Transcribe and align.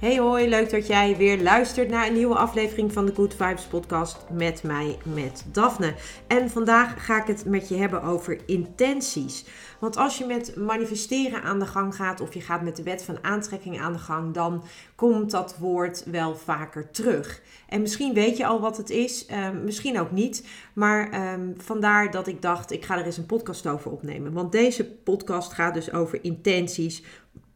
Hey 0.00 0.18
hoi, 0.18 0.48
leuk 0.48 0.70
dat 0.70 0.86
jij 0.86 1.16
weer 1.16 1.42
luistert 1.42 1.88
naar 1.88 2.06
een 2.06 2.12
nieuwe 2.12 2.34
aflevering 2.34 2.92
van 2.92 3.06
de 3.06 3.14
Good 3.14 3.34
Vibes 3.34 3.64
podcast 3.64 4.18
met 4.32 4.62
mij, 4.62 4.98
met 5.14 5.44
Daphne. 5.52 5.94
En 6.26 6.50
vandaag 6.50 7.04
ga 7.04 7.20
ik 7.20 7.26
het 7.26 7.44
met 7.44 7.68
je 7.68 7.76
hebben 7.76 8.02
over 8.02 8.38
intenties. 8.46 9.44
Want 9.78 9.96
als 9.96 10.18
je 10.18 10.26
met 10.26 10.56
manifesteren 10.56 11.42
aan 11.42 11.58
de 11.58 11.66
gang 11.66 11.94
gaat 11.94 12.20
of 12.20 12.34
je 12.34 12.40
gaat 12.40 12.62
met 12.62 12.76
de 12.76 12.82
wet 12.82 13.02
van 13.04 13.24
aantrekking 13.24 13.80
aan 13.80 13.92
de 13.92 13.98
gang, 13.98 14.34
dan 14.34 14.64
komt 14.94 15.30
dat 15.30 15.56
woord 15.58 16.04
wel 16.04 16.36
vaker 16.36 16.90
terug. 16.90 17.42
En 17.68 17.80
misschien 17.80 18.14
weet 18.14 18.36
je 18.36 18.46
al 18.46 18.60
wat 18.60 18.76
het 18.76 18.90
is, 18.90 19.26
uh, 19.30 19.50
misschien 19.50 20.00
ook 20.00 20.10
niet. 20.10 20.46
Maar 20.72 21.32
um, 21.32 21.54
vandaar 21.56 22.10
dat 22.10 22.26
ik 22.26 22.42
dacht, 22.42 22.72
ik 22.72 22.84
ga 22.84 22.98
er 22.98 23.04
eens 23.04 23.16
een 23.16 23.26
podcast 23.26 23.66
over 23.66 23.90
opnemen. 23.90 24.32
Want 24.32 24.52
deze 24.52 24.84
podcast 24.84 25.52
gaat 25.52 25.74
dus 25.74 25.92
over 25.92 26.24
intenties, 26.24 27.02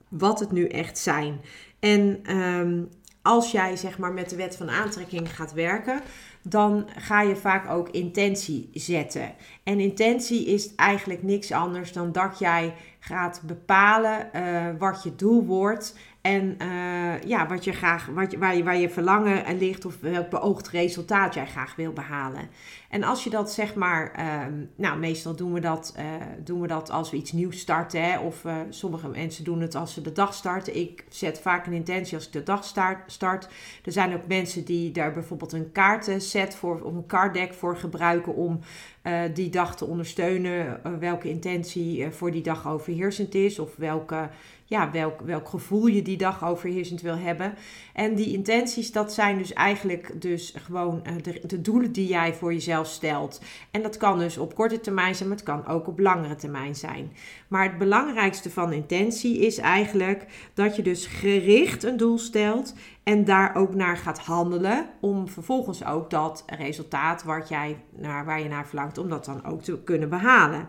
wat 0.09 0.41
het 0.41 0.53
nu 0.53 0.67
echt 0.67 0.99
zijn. 0.99 1.41
En 1.81 2.37
um, 2.37 2.89
als 3.23 3.51
jij 3.51 3.77
zeg 3.77 3.99
maar 3.99 4.13
met 4.13 4.31
de 4.31 4.37
wet 4.37 4.57
van 4.57 4.71
aantrekking 4.71 5.37
gaat 5.37 5.53
werken, 5.53 6.01
dan 6.43 6.89
ga 6.97 7.23
je 7.23 7.37
vaak 7.37 7.71
ook 7.71 7.89
intentie 7.89 8.71
zetten. 8.73 9.35
En 9.63 9.81
intentie 9.81 10.47
is 10.47 10.75
eigenlijk 10.75 11.23
niks 11.23 11.53
anders 11.53 11.93
dan 11.93 12.13
dat 12.13 12.39
jij 12.39 12.75
gaat 12.99 13.41
bepalen 13.45 14.31
uh, 14.35 14.67
wat 14.79 15.03
je 15.03 15.15
doel 15.17 15.45
wordt 15.45 15.95
en 16.21 16.57
uh, 16.63 17.23
ja, 17.23 17.47
wat 17.47 17.65
je 17.65 17.73
graag, 17.73 18.07
wat 18.07 18.35
waar, 18.35 18.57
je, 18.57 18.63
waar 18.63 18.77
je 18.77 18.91
verlangen 18.91 19.59
ligt 19.59 19.85
of 19.85 20.01
welk 20.01 20.31
beoogd 20.31 20.69
resultaat 20.69 21.35
jij 21.35 21.47
graag 21.47 21.77
wil 21.77 21.93
behalen. 21.93 22.49
En 22.89 23.03
als 23.03 23.25
je 23.25 23.31
dat 23.31 23.53
zeg 23.53 23.75
maar, 23.75 24.19
uh, 24.19 24.55
nou 24.77 24.99
meestal 24.99 25.37
doen 25.37 25.53
we 25.53 25.61
dat, 25.61 25.95
uh, 25.99 26.05
doen 26.45 26.61
we 26.61 26.67
dat 26.67 26.91
als 26.91 27.11
we 27.11 27.17
iets 27.17 27.33
nieuws 27.33 27.59
starten. 27.59 28.21
Of 28.21 28.45
uh, 28.45 28.57
sommige 28.69 29.09
mensen 29.09 29.45
doen 29.45 29.61
het 29.61 29.75
als 29.75 29.95
ze 29.95 30.01
de 30.01 30.13
dag 30.13 30.35
starten. 30.35 30.77
Ik 30.77 31.05
zet 31.09 31.41
vaak 31.41 31.67
een 31.67 31.73
intentie 31.73 32.17
als 32.17 32.27
ik 32.27 32.33
de 32.33 32.43
dag 32.43 32.65
start. 32.65 33.13
start. 33.13 33.49
Er 33.85 33.93
zijn 33.93 34.15
ook 34.15 34.27
mensen 34.27 34.65
die 34.65 34.91
daar 34.91 35.13
bijvoorbeeld 35.13 35.53
een 35.53 35.73
kaartenset 35.73 36.55
voor, 36.55 36.81
of 36.81 36.95
een 36.95 37.07
kaartdeck 37.07 37.55
voor 37.55 37.77
gebruiken 37.77 38.35
om 38.35 38.61
die 39.35 39.51
dag 39.51 39.77
te 39.77 39.85
ondersteunen. 39.85 40.81
welke 40.99 41.29
intentie 41.29 42.11
voor 42.11 42.31
die 42.31 42.43
dag 42.43 42.69
overheersend 42.69 43.35
is 43.35 43.59
of 43.59 43.77
welke 43.77 44.29
ja, 44.71 44.91
welk, 44.91 45.21
welk 45.21 45.49
gevoel 45.49 45.87
je 45.87 46.03
die 46.03 46.17
dag 46.17 46.45
overheersend 46.45 47.01
wil 47.01 47.17
hebben. 47.17 47.55
En 47.95 48.15
die 48.15 48.33
intenties, 48.33 48.93
dat 48.93 49.13
zijn 49.13 49.39
dus 49.39 49.53
eigenlijk 49.53 50.21
dus 50.21 50.55
gewoon 50.65 51.03
de, 51.23 51.41
de, 51.47 51.61
doelen 51.61 51.93
die 51.93 52.09
jij 52.09 52.35
voor 52.35 52.53
jezelf 52.53 52.87
stelt. 52.87 53.41
En 53.71 53.83
dat 53.83 53.97
kan 53.97 54.19
dus 54.19 54.39
op 54.39 54.55
korte 54.55 54.81
termijn 54.81 55.15
zijn, 55.15 55.29
maar 55.29 55.39
het 55.39 55.47
kan 55.47 55.67
ook 55.67 55.87
op 55.87 55.99
langere 55.99 56.35
termijn 56.35 56.75
zijn. 56.75 57.13
Maar 57.49 57.63
het 57.63 57.79
belangrijkste 57.79 58.51
van 58.51 58.73
intentie 58.73 59.39
is 59.39 59.59
eigenlijk 59.59 60.27
dat 60.55 60.77
je 60.77 60.83
dus 60.83 61.07
gericht 61.07 61.83
een 61.83 61.97
doel 61.97 62.19
stelt 62.19 62.75
en 63.11 63.25
daar 63.25 63.55
ook 63.57 63.75
naar 63.75 63.97
gaat 63.97 64.19
handelen 64.19 64.87
om 65.01 65.29
vervolgens 65.29 65.85
ook 65.85 66.11
dat 66.11 66.45
resultaat 66.47 67.23
wat 67.23 67.49
jij 67.49 67.77
naar, 67.97 68.25
waar 68.25 68.41
je 68.41 68.49
naar 68.49 68.67
verlangt, 68.67 68.99
om 68.99 69.09
dat 69.09 69.25
dan 69.25 69.45
ook 69.45 69.63
te 69.63 69.83
kunnen 69.83 70.09
behalen. 70.09 70.69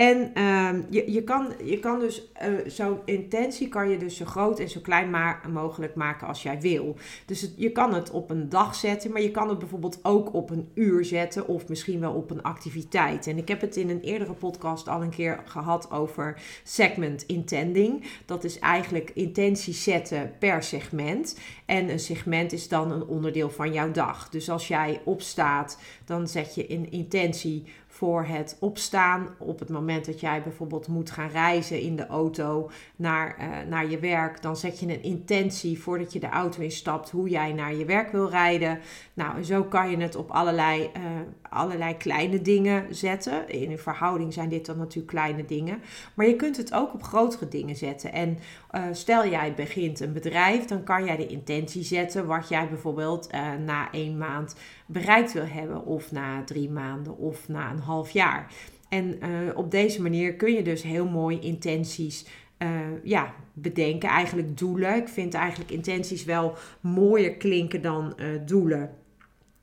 En 0.00 0.30
uh, 0.34 0.70
je, 0.90 1.12
je, 1.12 1.24
kan, 1.24 1.52
je 1.64 1.78
kan 1.78 1.98
dus 1.98 2.32
uh, 2.42 2.52
zo'n 2.66 2.98
intentie 3.04 3.68
kan 3.68 3.88
je 3.88 3.96
dus 3.96 4.16
zo 4.16 4.24
groot 4.24 4.58
en 4.58 4.68
zo 4.68 4.80
klein 4.80 5.10
ma 5.10 5.40
mogelijk 5.52 5.94
maken 5.94 6.26
als 6.26 6.42
jij 6.42 6.60
wil. 6.60 6.96
Dus 7.26 7.52
je 7.56 7.72
kan 7.72 7.94
het 7.94 8.10
op 8.10 8.30
een 8.30 8.48
dag 8.48 8.74
zetten, 8.74 9.12
maar 9.12 9.22
je 9.22 9.30
kan 9.30 9.48
het 9.48 9.58
bijvoorbeeld 9.58 9.98
ook 10.02 10.34
op 10.34 10.50
een 10.50 10.68
uur 10.74 11.04
zetten 11.04 11.48
of 11.48 11.68
misschien 11.68 12.00
wel 12.00 12.12
op 12.12 12.30
een 12.30 12.42
activiteit. 12.42 13.26
En 13.26 13.38
ik 13.38 13.48
heb 13.48 13.60
het 13.60 13.76
in 13.76 13.90
een 13.90 14.00
eerdere 14.00 14.32
podcast 14.32 14.88
al 14.88 15.02
een 15.02 15.10
keer 15.10 15.40
gehad 15.44 15.90
over 15.90 16.40
segment 16.62 17.26
intending. 17.26 18.04
Dat 18.26 18.44
is 18.44 18.58
eigenlijk 18.58 19.10
intentie 19.14 19.74
zetten 19.74 20.32
per 20.38 20.62
segment. 20.62 21.38
En 21.66 21.79
een 21.88 22.00
segment 22.00 22.52
is 22.52 22.68
dan 22.68 22.92
een 22.92 23.04
onderdeel 23.04 23.50
van 23.50 23.72
jouw 23.72 23.90
dag. 23.90 24.28
Dus 24.28 24.50
als 24.50 24.68
jij 24.68 25.00
opstaat, 25.04 25.78
dan 26.04 26.28
zet 26.28 26.54
je 26.54 26.72
een 26.72 26.90
intentie 26.90 27.64
voor 27.92 28.24
het 28.24 28.56
opstaan 28.60 29.28
op 29.38 29.58
het 29.58 29.68
moment 29.68 30.04
dat 30.04 30.20
jij 30.20 30.42
bijvoorbeeld 30.42 30.88
moet 30.88 31.10
gaan 31.10 31.28
reizen 31.28 31.80
in 31.80 31.96
de 31.96 32.06
auto 32.06 32.70
naar, 32.96 33.36
uh, 33.40 33.46
naar 33.68 33.90
je 33.90 33.98
werk. 33.98 34.42
Dan 34.42 34.56
zet 34.56 34.80
je 34.80 34.86
een 34.86 35.02
intentie 35.02 35.80
voordat 35.80 36.12
je 36.12 36.20
de 36.20 36.28
auto 36.28 36.62
instapt 36.62 37.10
hoe 37.10 37.28
jij 37.28 37.52
naar 37.52 37.74
je 37.74 37.84
werk 37.84 38.12
wil 38.12 38.28
rijden. 38.28 38.78
Nou, 39.14 39.36
en 39.36 39.44
zo 39.44 39.62
kan 39.62 39.90
je 39.90 39.96
het 39.96 40.16
op 40.16 40.30
allerlei, 40.30 40.82
uh, 40.82 41.02
allerlei 41.42 41.96
kleine 41.96 42.42
dingen 42.42 42.94
zetten. 42.94 43.48
In 43.48 43.70
een 43.70 43.78
verhouding 43.78 44.32
zijn 44.32 44.48
dit 44.48 44.66
dan 44.66 44.78
natuurlijk 44.78 45.14
kleine 45.14 45.44
dingen. 45.44 45.82
Maar 46.14 46.26
je 46.26 46.36
kunt 46.36 46.56
het 46.56 46.72
ook 46.72 46.94
op 46.94 47.02
grotere 47.02 47.48
dingen 47.48 47.76
zetten. 47.76 48.12
En 48.12 48.38
uh, 48.72 48.82
stel 48.92 49.28
jij 49.28 49.54
begint 49.54 50.00
een 50.00 50.12
bedrijf, 50.12 50.64
dan 50.64 50.82
kan 50.82 51.04
jij 51.04 51.16
de 51.16 51.26
intentie 51.26 51.82
zetten 51.82 52.26
wat 52.26 52.48
jij 52.48 52.68
bijvoorbeeld 52.68 53.30
na 53.64 53.92
één 53.92 54.18
maand 54.18 54.54
bereikt 54.86 55.32
wil 55.32 55.46
hebben. 55.46 55.84
Of 55.84 56.12
na 56.12 56.44
drie 56.44 56.70
maanden 56.70 57.18
of 57.18 57.48
na 57.48 57.70
een 57.70 57.78
half 57.78 57.89
jaar. 58.12 58.52
En 58.88 59.18
uh, 59.22 59.56
op 59.56 59.70
deze 59.70 60.02
manier 60.02 60.34
kun 60.34 60.52
je 60.52 60.62
dus 60.62 60.82
heel 60.82 61.08
mooi 61.08 61.38
intenties 61.40 62.26
uh, 62.58 62.68
ja, 63.02 63.34
bedenken. 63.52 64.08
Eigenlijk 64.08 64.58
doelen. 64.58 64.96
Ik 64.96 65.08
vind 65.08 65.34
eigenlijk 65.34 65.70
intenties 65.70 66.24
wel 66.24 66.54
mooier 66.80 67.34
klinken 67.34 67.82
dan 67.82 68.12
uh, 68.16 68.26
doelen. 68.46 68.90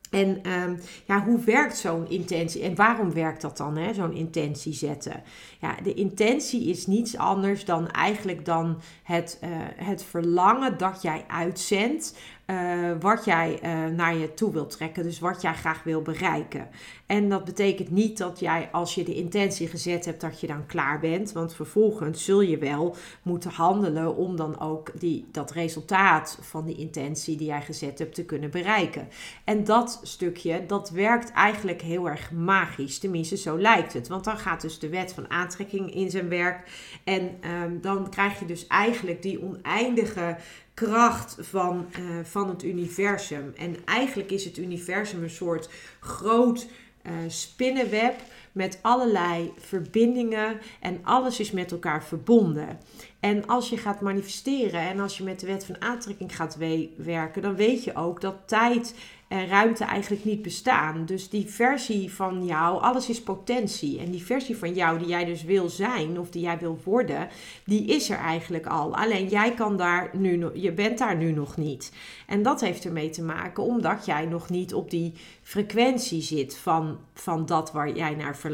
En 0.10 0.52
um, 0.52 0.80
ja, 1.06 1.24
hoe 1.24 1.40
werkt 1.40 1.78
zo'n 1.78 2.10
intentie 2.10 2.62
en 2.62 2.76
waarom 2.76 3.14
werkt 3.14 3.42
dat 3.42 3.58
dan, 3.58 3.94
zo'n 3.94 4.14
intentie 4.14 4.74
zetten? 4.74 5.24
Ja, 5.60 5.76
de 5.84 5.94
intentie 5.94 6.70
is 6.70 6.88
niets 6.88 7.18
anders 7.18 7.66
dan 7.66 7.92
eigenlijk 7.92 8.46
dan 8.46 8.80
het, 9.04 9.40
het 9.76 10.04
verlangen 10.04 10.78
dat 10.78 11.02
jij 11.02 11.26
uitzendt 11.28 12.16
uh, 12.48 12.92
wat 13.00 13.26
jij 13.26 13.60
uh, 13.64 13.96
naar 13.96 14.16
je 14.16 14.34
toe 14.34 14.52
wilt 14.52 14.70
trekken. 14.70 15.04
Dus 15.04 15.20
wat 15.20 15.42
jij 15.42 15.54
graag 15.54 15.84
wil 15.84 16.02
bereiken. 16.02 16.68
En 17.06 17.30
dat 17.30 17.46
betekent 17.46 17.90
niet 17.90 18.18
dat 18.18 18.40
jij 18.40 18.70
als 18.72 18.96
je 18.96 19.04
de 19.04 19.16
intentie 19.16 19.68
gezet 19.68 20.06
hebt 20.06 20.22
dat 20.22 20.40
je 20.40 20.48
dan 20.48 20.66
klaar 20.66 21.00
bent. 21.00 21.32
Want 21.32 21.54
vervolgens 21.54 22.26
zul 22.26 22.42
je 22.42 22.58
wel 22.58 22.96
moeten 23.22 23.52
handelen 23.52 24.16
om 24.16 24.36
dan 24.36 24.60
ook 24.60 25.00
die, 25.00 25.26
dat 25.32 25.52
resultaat 25.52 26.38
van 26.42 26.66
die 26.66 26.76
intentie 26.76 27.38
die 27.38 27.48
jij 27.48 27.62
gezet 27.62 28.00
hebt 28.00 28.16
te 28.16 28.26
kunnen 28.26 28.52
bereiken. 28.52 29.08
En 29.44 29.64
dat 29.64 30.00
stukje, 30.04 30.66
dat 30.66 30.90
werkt 30.90 31.32
eigenlijk 31.32 31.82
heel 31.82 32.10
erg 32.10 32.32
magisch. 32.32 33.00
Tenminste, 33.00 33.38
zo 33.38 33.58
lijkt 33.58 33.94
het. 33.94 34.08
Want 34.08 34.24
dan 34.24 34.38
gaat 34.38 34.62
dus 34.62 34.80
de 34.80 34.90
wet 34.90 35.14
van 35.14 35.30
aantrekking 35.30 35.94
in 35.94 36.12
zijn 36.12 36.30
werk. 36.30 36.70
En 37.04 37.32
um, 37.64 37.82
dan 37.82 38.10
krijg 38.10 38.40
je 38.40 38.46
dus 38.46 38.68
eigenlijk 38.68 39.22
die 39.22 39.42
oneindige 39.42 40.38
kracht 40.86 41.36
van, 41.40 41.88
uh, 42.00 42.24
van 42.24 42.50
het 42.50 42.64
universum. 42.64 43.54
En 43.56 43.76
eigenlijk 43.86 44.32
is 44.32 44.46
het 44.46 44.58
universum 44.58 45.24
een 45.24 45.30
soort 45.30 45.70
groot 46.00 46.68
uh, 47.04 47.12
spinnenweb 47.28 48.20
met 48.58 48.80
allerlei 48.82 49.54
verbindingen 49.58 50.60
en 50.80 51.00
alles 51.04 51.40
is 51.40 51.52
met 51.52 51.72
elkaar 51.72 52.04
verbonden. 52.04 52.80
En 53.20 53.48
als 53.48 53.70
je 53.70 53.78
gaat 53.78 54.02
manifesteren 54.02 54.82
en 54.82 55.00
als 55.00 55.18
je 55.18 55.24
met 55.24 55.40
de 55.40 55.48
wet 55.48 55.66
van 55.66 55.82
aantrekking 55.82 56.36
gaat 56.36 56.58
werken, 56.96 57.42
dan 57.42 57.56
weet 57.56 57.84
je 57.84 57.96
ook 57.96 58.22
dat 58.22 58.36
tijd 58.46 58.96
en 59.28 59.48
ruimte 59.48 59.84
eigenlijk 59.84 60.26
niet 60.26 60.42
bestaan. 60.42 61.06
Dus 61.06 61.30
die 61.30 61.46
versie 61.46 62.14
van 62.14 62.46
jou, 62.46 62.82
alles 62.82 63.10
is 63.10 63.24
potentie. 63.24 64.00
En 64.00 64.12
die 64.12 64.24
versie 64.24 64.58
van 64.58 64.74
jou 64.74 65.00
die 65.00 65.08
jij 65.08 65.26
dus 65.26 65.44
wil 65.44 65.70
zijn 65.70 66.20
of 66.20 66.30
die 66.30 66.42
jij 66.42 66.58
wil 66.58 66.80
worden, 66.84 67.28
die 67.66 67.86
is 67.86 68.10
er 68.10 68.18
eigenlijk 68.18 68.66
al. 68.66 68.96
Alleen 68.96 69.28
jij 69.28 69.54
kan 69.54 69.78
daar 69.78 70.10
nu 70.14 70.50
je 70.54 70.72
bent 70.72 70.98
daar 70.98 71.16
nu 71.16 71.32
nog 71.32 71.58
niet. 71.58 71.92
En 72.28 72.44
dat 72.44 72.62
heeft 72.62 72.86
ermee 72.86 73.10
te 73.10 73.24
maken 73.24 73.64
omdat 73.64 74.06
jij 74.06 74.26
nog 74.26 74.50
niet 74.50 74.74
op 74.74 74.90
die 74.90 75.14
frequentie 75.42 76.22
zit 76.22 76.58
van, 76.58 76.98
van 77.14 77.46
dat 77.46 77.72
waar 77.72 77.96
jij 77.96 78.16
naar 78.16 78.38
verlangt. 78.38 78.47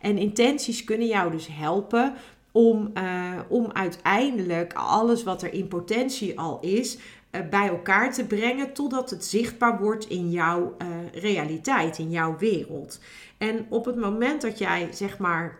En 0.00 0.18
intenties 0.18 0.84
kunnen 0.84 1.06
jou 1.06 1.30
dus 1.30 1.48
helpen 1.50 2.14
om, 2.52 2.90
uh, 2.94 3.38
om 3.48 3.72
uiteindelijk 3.72 4.72
alles 4.72 5.22
wat 5.22 5.42
er 5.42 5.52
in 5.52 5.68
potentie 5.68 6.38
al 6.38 6.58
is, 6.60 6.98
bij 7.50 7.68
elkaar 7.68 8.12
te 8.12 8.24
brengen 8.24 8.72
totdat 8.72 9.10
het 9.10 9.24
zichtbaar 9.24 9.80
wordt 9.80 10.08
in 10.08 10.30
jouw 10.30 10.76
realiteit, 11.12 11.98
in 11.98 12.10
jouw 12.10 12.36
wereld. 12.38 13.00
En 13.38 13.66
op 13.68 13.84
het 13.84 13.96
moment 13.96 14.42
dat 14.42 14.58
jij 14.58 14.88
zeg 14.92 15.18
maar 15.18 15.58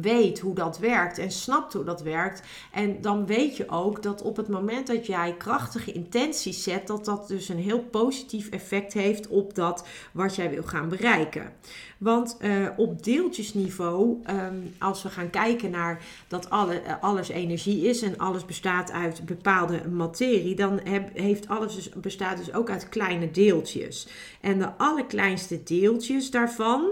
weet 0.00 0.38
hoe 0.38 0.54
dat 0.54 0.78
werkt 0.78 1.18
en 1.18 1.30
snapt 1.30 1.72
hoe 1.72 1.84
dat 1.84 2.02
werkt. 2.02 2.42
En 2.72 3.00
dan 3.00 3.26
weet 3.26 3.56
je 3.56 3.68
ook 3.68 4.02
dat 4.02 4.22
op 4.22 4.36
het 4.36 4.48
moment 4.48 4.86
dat 4.86 5.06
jij 5.06 5.34
krachtige 5.38 5.92
intenties 5.92 6.62
zet, 6.62 6.86
dat 6.86 7.04
dat 7.04 7.28
dus 7.28 7.48
een 7.48 7.58
heel 7.58 7.80
positief 7.80 8.48
effect 8.48 8.92
heeft 8.92 9.28
op 9.28 9.54
dat 9.54 9.86
wat 10.12 10.36
jij 10.36 10.50
wil 10.50 10.62
gaan 10.62 10.88
bereiken. 10.88 11.52
Want 11.98 12.36
uh, 12.40 12.68
op 12.76 13.02
deeltjesniveau, 13.04 14.18
um, 14.30 14.74
als 14.78 15.02
we 15.02 15.08
gaan 15.08 15.30
kijken 15.30 15.70
naar 15.70 16.04
dat 16.28 16.50
alle, 16.50 16.82
uh, 16.82 16.92
alles 17.00 17.28
energie 17.28 17.88
is 17.88 18.02
en 18.02 18.18
alles 18.18 18.44
bestaat 18.44 18.90
uit 18.90 19.24
bepaalde 19.24 19.88
materie, 19.88 20.54
dan 20.54 20.80
heb, 20.84 21.18
heeft 21.18 21.48
alles 21.48 21.74
dus, 21.74 21.88
bestaat 21.88 22.36
dus 22.36 22.52
ook 22.52 22.70
uit 22.70 22.88
kleine 22.88 23.30
deeltjes. 23.30 24.08
En 24.40 24.58
de 24.58 24.76
allerkleinste 24.76 25.62
deeltjes 25.62 26.30
daarvan 26.30 26.90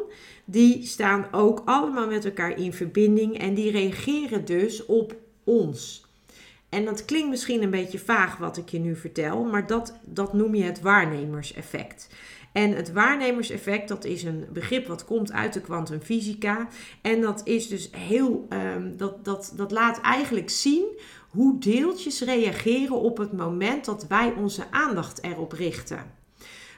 die 0.51 0.87
staan 0.87 1.27
ook 1.33 1.63
allemaal 1.65 2.07
met 2.07 2.25
elkaar 2.25 2.59
in 2.59 2.73
verbinding 2.73 3.39
en 3.39 3.55
die 3.55 3.71
reageren 3.71 4.45
dus 4.45 4.87
op 4.87 5.17
ons. 5.45 6.07
En 6.69 6.85
dat 6.85 7.05
klinkt 7.05 7.29
misschien 7.29 7.63
een 7.63 7.71
beetje 7.71 7.99
vaag 7.99 8.37
wat 8.37 8.57
ik 8.57 8.69
je 8.69 8.79
nu 8.79 8.97
vertel, 8.97 9.45
maar 9.45 9.67
dat, 9.67 9.99
dat 10.05 10.33
noem 10.33 10.55
je 10.55 10.65
het 10.65 10.81
waarnemerseffect. 10.81 12.09
En 12.53 12.73
het 12.73 12.93
waarnemerseffect, 12.93 13.89
dat 13.89 14.05
is 14.05 14.23
een 14.23 14.47
begrip 14.53 14.87
wat 14.87 15.05
komt 15.05 15.33
uit 15.33 15.53
de 15.53 15.61
kwantumfysica. 15.61 16.69
En 17.03 17.21
dat 17.21 17.41
is 17.45 17.69
dus 17.69 17.91
heel, 17.97 18.47
um, 18.49 18.97
dat, 18.97 19.25
dat, 19.25 19.53
dat 19.57 19.71
laat 19.71 20.01
eigenlijk 20.01 20.51
zien 20.51 20.85
hoe 21.29 21.59
deeltjes 21.59 22.21
reageren 22.21 23.01
op 23.01 23.19
het 23.19 23.33
moment 23.33 23.85
dat 23.85 24.07
wij 24.07 24.33
onze 24.33 24.71
aandacht 24.71 25.23
erop 25.23 25.53
richten. 25.53 26.18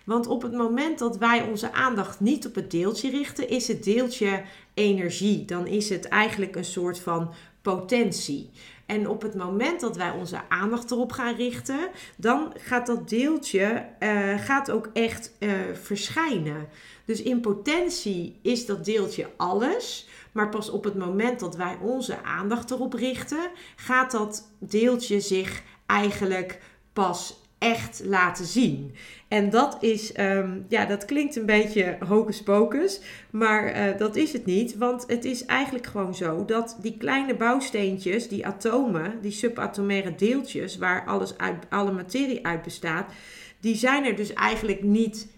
Want 0.05 0.26
op 0.26 0.43
het 0.43 0.52
moment 0.52 0.99
dat 0.99 1.19
wij 1.19 1.43
onze 1.43 1.73
aandacht 1.73 2.20
niet 2.20 2.47
op 2.47 2.55
het 2.55 2.70
deeltje 2.70 3.11
richten, 3.11 3.49
is 3.49 3.69
het 3.69 3.85
deeltje 3.85 4.43
energie. 4.75 5.44
Dan 5.44 5.67
is 5.67 5.88
het 5.88 6.08
eigenlijk 6.08 6.56
een 6.56 6.64
soort 6.64 6.99
van 6.99 7.31
potentie. 7.62 8.50
En 8.87 9.08
op 9.08 9.23
het 9.23 9.35
moment 9.35 9.81
dat 9.81 9.97
wij 9.97 10.11
onze 10.11 10.41
aandacht 10.49 10.91
erop 10.91 11.12
gaan 11.12 11.35
richten, 11.35 11.88
dan 12.17 12.52
gaat 12.58 12.87
dat 12.87 13.08
deeltje 13.08 13.87
uh, 14.00 14.38
gaat 14.38 14.70
ook 14.70 14.91
echt 14.93 15.32
uh, 15.38 15.52
verschijnen. 15.82 16.69
Dus 17.05 17.23
in 17.23 17.41
potentie 17.41 18.38
is 18.43 18.67
dat 18.67 18.85
deeltje 18.85 19.29
alles. 19.37 20.08
Maar 20.32 20.49
pas 20.49 20.70
op 20.70 20.85
het 20.85 20.94
moment 20.94 21.41
dat 21.41 21.56
wij 21.56 21.79
onze 21.82 22.23
aandacht 22.23 22.70
erop 22.70 22.93
richten, 22.93 23.50
gaat 23.76 24.11
dat 24.11 24.50
deeltje 24.58 25.20
zich 25.20 25.62
eigenlijk 25.87 26.61
pas 26.93 27.39
echt 27.60 28.02
laten 28.04 28.44
zien. 28.44 28.94
En 29.28 29.50
dat 29.50 29.76
is, 29.80 30.18
um, 30.18 30.64
ja, 30.68 30.84
dat 30.84 31.04
klinkt 31.04 31.36
een 31.36 31.46
beetje 31.46 31.96
hocus 32.08 32.42
pocus, 32.42 33.00
maar 33.30 33.76
uh, 33.76 33.98
dat 33.98 34.16
is 34.16 34.32
het 34.32 34.46
niet. 34.46 34.76
Want 34.76 35.04
het 35.06 35.24
is 35.24 35.44
eigenlijk 35.44 35.86
gewoon 35.86 36.14
zo 36.14 36.44
dat 36.44 36.78
die 36.80 36.96
kleine 36.96 37.34
bouwsteentjes, 37.34 38.28
die 38.28 38.46
atomen, 38.46 39.18
die 39.20 39.30
subatomaire 39.30 40.14
deeltjes, 40.14 40.76
waar 40.76 41.06
alles 41.06 41.38
uit, 41.38 41.66
alle 41.68 41.92
materie 41.92 42.46
uit 42.46 42.62
bestaat, 42.62 43.12
die 43.60 43.76
zijn 43.76 44.04
er 44.04 44.16
dus 44.16 44.32
eigenlijk 44.32 44.82
niet 44.82 45.28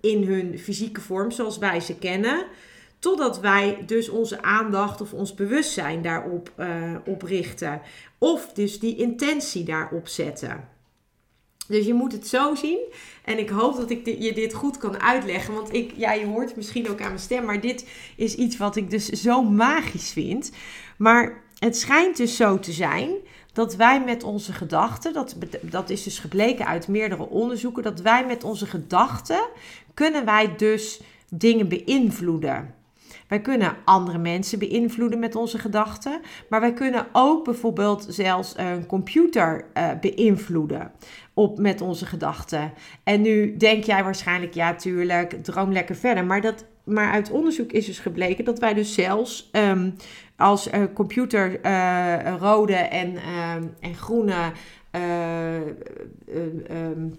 in 0.00 0.24
hun 0.24 0.58
fysieke 0.58 1.00
vorm 1.00 1.30
zoals 1.30 1.58
wij 1.58 1.80
ze 1.80 1.98
kennen. 1.98 2.46
Totdat 2.98 3.40
wij 3.40 3.82
dus 3.86 4.08
onze 4.08 4.42
aandacht 4.42 5.00
of 5.00 5.12
ons 5.12 5.34
bewustzijn 5.34 6.02
daarop 6.02 6.52
uh, 6.58 6.94
op 7.06 7.22
richten. 7.22 7.80
Of 8.18 8.52
dus 8.52 8.80
die 8.80 8.96
intentie 8.96 9.64
daarop 9.64 10.08
zetten. 10.08 10.78
Dus 11.70 11.86
je 11.86 11.94
moet 11.94 12.12
het 12.12 12.28
zo 12.28 12.54
zien. 12.54 12.78
En 13.24 13.38
ik 13.38 13.48
hoop 13.48 13.76
dat 13.76 13.90
ik 13.90 14.06
je 14.06 14.32
dit 14.32 14.54
goed 14.54 14.78
kan 14.78 15.00
uitleggen. 15.00 15.54
Want 15.54 15.74
ik, 15.74 15.92
ja, 15.96 16.12
je 16.12 16.26
hoort 16.26 16.56
misschien 16.56 16.90
ook 16.90 17.00
aan 17.00 17.06
mijn 17.06 17.18
stem. 17.18 17.44
Maar 17.44 17.60
dit 17.60 17.88
is 18.16 18.34
iets 18.34 18.56
wat 18.56 18.76
ik 18.76 18.90
dus 18.90 19.06
zo 19.06 19.42
magisch 19.42 20.10
vind. 20.10 20.50
Maar 20.98 21.42
het 21.58 21.76
schijnt 21.76 22.16
dus 22.16 22.36
zo 22.36 22.58
te 22.58 22.72
zijn 22.72 23.10
dat 23.52 23.76
wij 23.76 24.04
met 24.04 24.22
onze 24.22 24.52
gedachten, 24.52 25.12
dat, 25.12 25.36
dat 25.62 25.90
is 25.90 26.02
dus 26.02 26.18
gebleken 26.18 26.66
uit 26.66 26.88
meerdere 26.88 27.28
onderzoeken, 27.28 27.82
dat 27.82 28.00
wij 28.00 28.26
met 28.26 28.44
onze 28.44 28.66
gedachten 28.66 29.48
kunnen 29.94 30.24
wij 30.24 30.56
dus 30.56 31.00
dingen 31.28 31.68
beïnvloeden. 31.68 32.74
Wij 33.30 33.40
kunnen 33.40 33.76
andere 33.84 34.18
mensen 34.18 34.58
beïnvloeden 34.58 35.18
met 35.18 35.34
onze 35.34 35.58
gedachten, 35.58 36.20
maar 36.48 36.60
wij 36.60 36.72
kunnen 36.72 37.06
ook 37.12 37.44
bijvoorbeeld 37.44 38.06
zelfs 38.08 38.54
een 38.56 38.86
computer 38.86 39.64
uh, 39.74 39.88
beïnvloeden 40.00 40.92
op 41.34 41.58
met 41.58 41.80
onze 41.80 42.06
gedachten. 42.06 42.72
En 43.04 43.20
nu 43.20 43.56
denk 43.56 43.84
jij 43.84 44.04
waarschijnlijk, 44.04 44.54
ja, 44.54 44.74
tuurlijk, 44.74 45.44
droom 45.44 45.72
lekker 45.72 45.96
verder. 45.96 46.24
Maar, 46.24 46.40
dat, 46.40 46.64
maar 46.84 47.12
uit 47.12 47.30
onderzoek 47.30 47.72
is 47.72 47.86
dus 47.86 47.98
gebleken 47.98 48.44
dat 48.44 48.58
wij 48.58 48.74
dus 48.74 48.94
zelfs 48.94 49.50
um, 49.52 49.94
als 50.36 50.72
uh, 50.72 50.82
computer 50.94 51.64
uh, 51.64 52.36
rode 52.38 52.74
en, 52.74 53.12
uh, 53.12 53.54
en 53.80 53.94
groene 53.94 54.52
uh, 54.96 55.56
uh, 55.56 55.66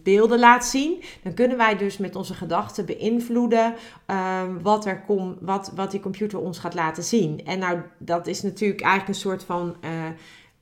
beelden 0.04 0.40
laat 0.40 0.66
zien, 0.66 1.02
dan 1.24 1.34
kunnen 1.34 1.58
wij 1.58 1.78
dus 1.78 1.98
met 1.98 2.16
onze 2.16 2.34
gedachten 2.34 2.86
beïnvloeden 2.86 3.74
ehm, 4.06 4.60
wat, 4.62 4.86
er 4.86 5.02
kom, 5.02 5.38
wat, 5.42 5.72
wat 5.76 5.92
die 5.92 6.00
computer 6.00 6.40
ons 6.40 6.60
gaat 6.60 6.74
laten 6.74 7.04
zien. 7.04 7.46
En 7.46 7.60
nou, 7.60 7.80
dat 7.98 8.28
is 8.28 8.42
natuurlijk 8.42 8.82
eigenlijk 8.82 9.10
een 9.10 9.22
soort 9.22 9.44
van 9.44 9.76
uh, 9.86 9.90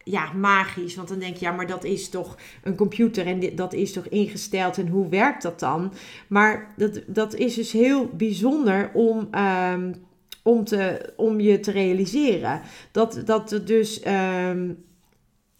ja, 0.03 0.33
magisch. 0.33 0.95
Want 0.95 1.07
dan 1.07 1.19
denk 1.19 1.35
je, 1.35 1.45
ja, 1.45 1.51
maar 1.51 1.67
dat 1.67 1.83
is 1.83 2.09
toch 2.09 2.37
een 2.63 2.75
computer 2.75 3.25
en 3.25 3.55
dat 3.55 3.73
is 3.73 3.93
toch 3.93 4.05
ingesteld 4.05 4.77
en 4.77 4.87
hoe 4.87 5.09
werkt 5.09 5.41
dat 5.41 5.59
dan? 5.59 5.93
Maar 6.27 6.73
dat, 6.77 7.01
dat 7.07 7.35
is 7.35 7.55
dus 7.55 7.71
heel 7.71 8.09
bijzonder 8.13 8.91
om. 8.93 9.29
Um, 9.35 10.07
om, 10.43 10.63
te, 10.63 11.13
om 11.15 11.39
je 11.39 11.59
te 11.59 11.71
realiseren. 11.71 12.61
Dat, 12.91 13.21
dat 13.25 13.49
het 13.49 13.67
dus 13.67 14.01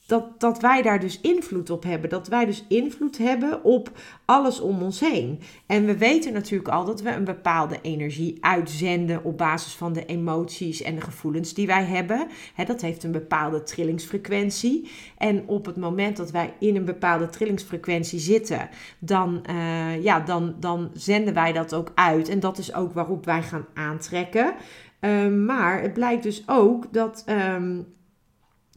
dat, 0.10 0.40
dat 0.40 0.62
wij 0.62 0.82
daar 0.82 1.00
dus 1.00 1.22
invloed 1.22 1.70
op 1.70 1.84
hebben. 1.84 2.10
Dat 2.10 2.28
wij 2.28 2.46
dus 2.46 2.66
invloed 2.68 3.18
hebben 3.18 3.64
op 3.64 3.92
alles 4.26 4.60
om 4.60 4.82
ons 4.82 5.00
heen. 5.00 5.40
En 5.66 5.86
we 5.86 5.98
weten 5.98 6.34
natuurlijk 6.34 6.70
al 6.70 6.86
dat 6.86 7.02
we 7.02 7.12
een 7.12 7.24
bepaalde 7.24 7.80
energie 7.82 8.38
uitzenden 8.42 9.24
op 9.24 9.38
basis 9.38 9.74
van 9.74 9.94
de 9.94 10.06
emoties 10.06 10.82
en 10.82 10.96
de 10.96 11.02
gevoelens 11.02 11.54
die 11.54 11.68
wij 11.68 11.84
hebben. 11.84 12.28
dat 12.66 12.82
heeft 12.82 13.04
een 13.04 13.12
bepaalde 13.12 13.64
trillingsfrequentie. 13.64 14.90
En 15.18 15.44
op 15.48 15.66
het 15.66 15.78
moment 15.78 16.18
dat 16.18 16.32
wij 16.32 16.54
in 16.60 16.76
een 16.76 16.86
bepaalde 16.86 17.30
trillingsfrequentie 17.30 18.20
zitten, 18.20 18.70
dan, 19.00 19.44
uh, 19.50 20.04
ja, 20.04 20.20
dan, 20.20 20.56
dan 20.60 20.90
zenden 20.94 21.34
wij 21.34 21.52
dat 21.52 21.74
ook 21.74 21.92
uit. 21.96 22.30
En 22.30 22.40
dat 22.40 22.58
is 22.58 22.74
ook 22.74 22.94
waarop 22.94 23.26
wij 23.26 23.42
gaan 23.42 23.66
aantrekken. 23.74 24.54
Uh, 25.02 25.28
maar 25.28 25.82
het 25.82 25.94
blijkt 25.94 26.24
dus 26.24 26.44
ook 26.48 26.94
dat. 26.94 27.26
Um, 27.28 27.98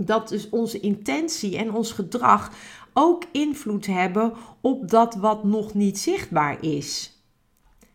dat 0.05 0.29
dus 0.29 0.49
onze 0.49 0.81
intentie 0.81 1.57
en 1.57 1.73
ons 1.73 1.93
gedrag 1.93 2.53
ook 2.93 3.25
invloed 3.33 3.87
hebben 3.87 4.33
op 4.61 4.91
dat 4.91 5.15
wat 5.15 5.45
nog 5.45 5.75
niet 5.75 5.99
zichtbaar 5.99 6.65
is 6.65 7.17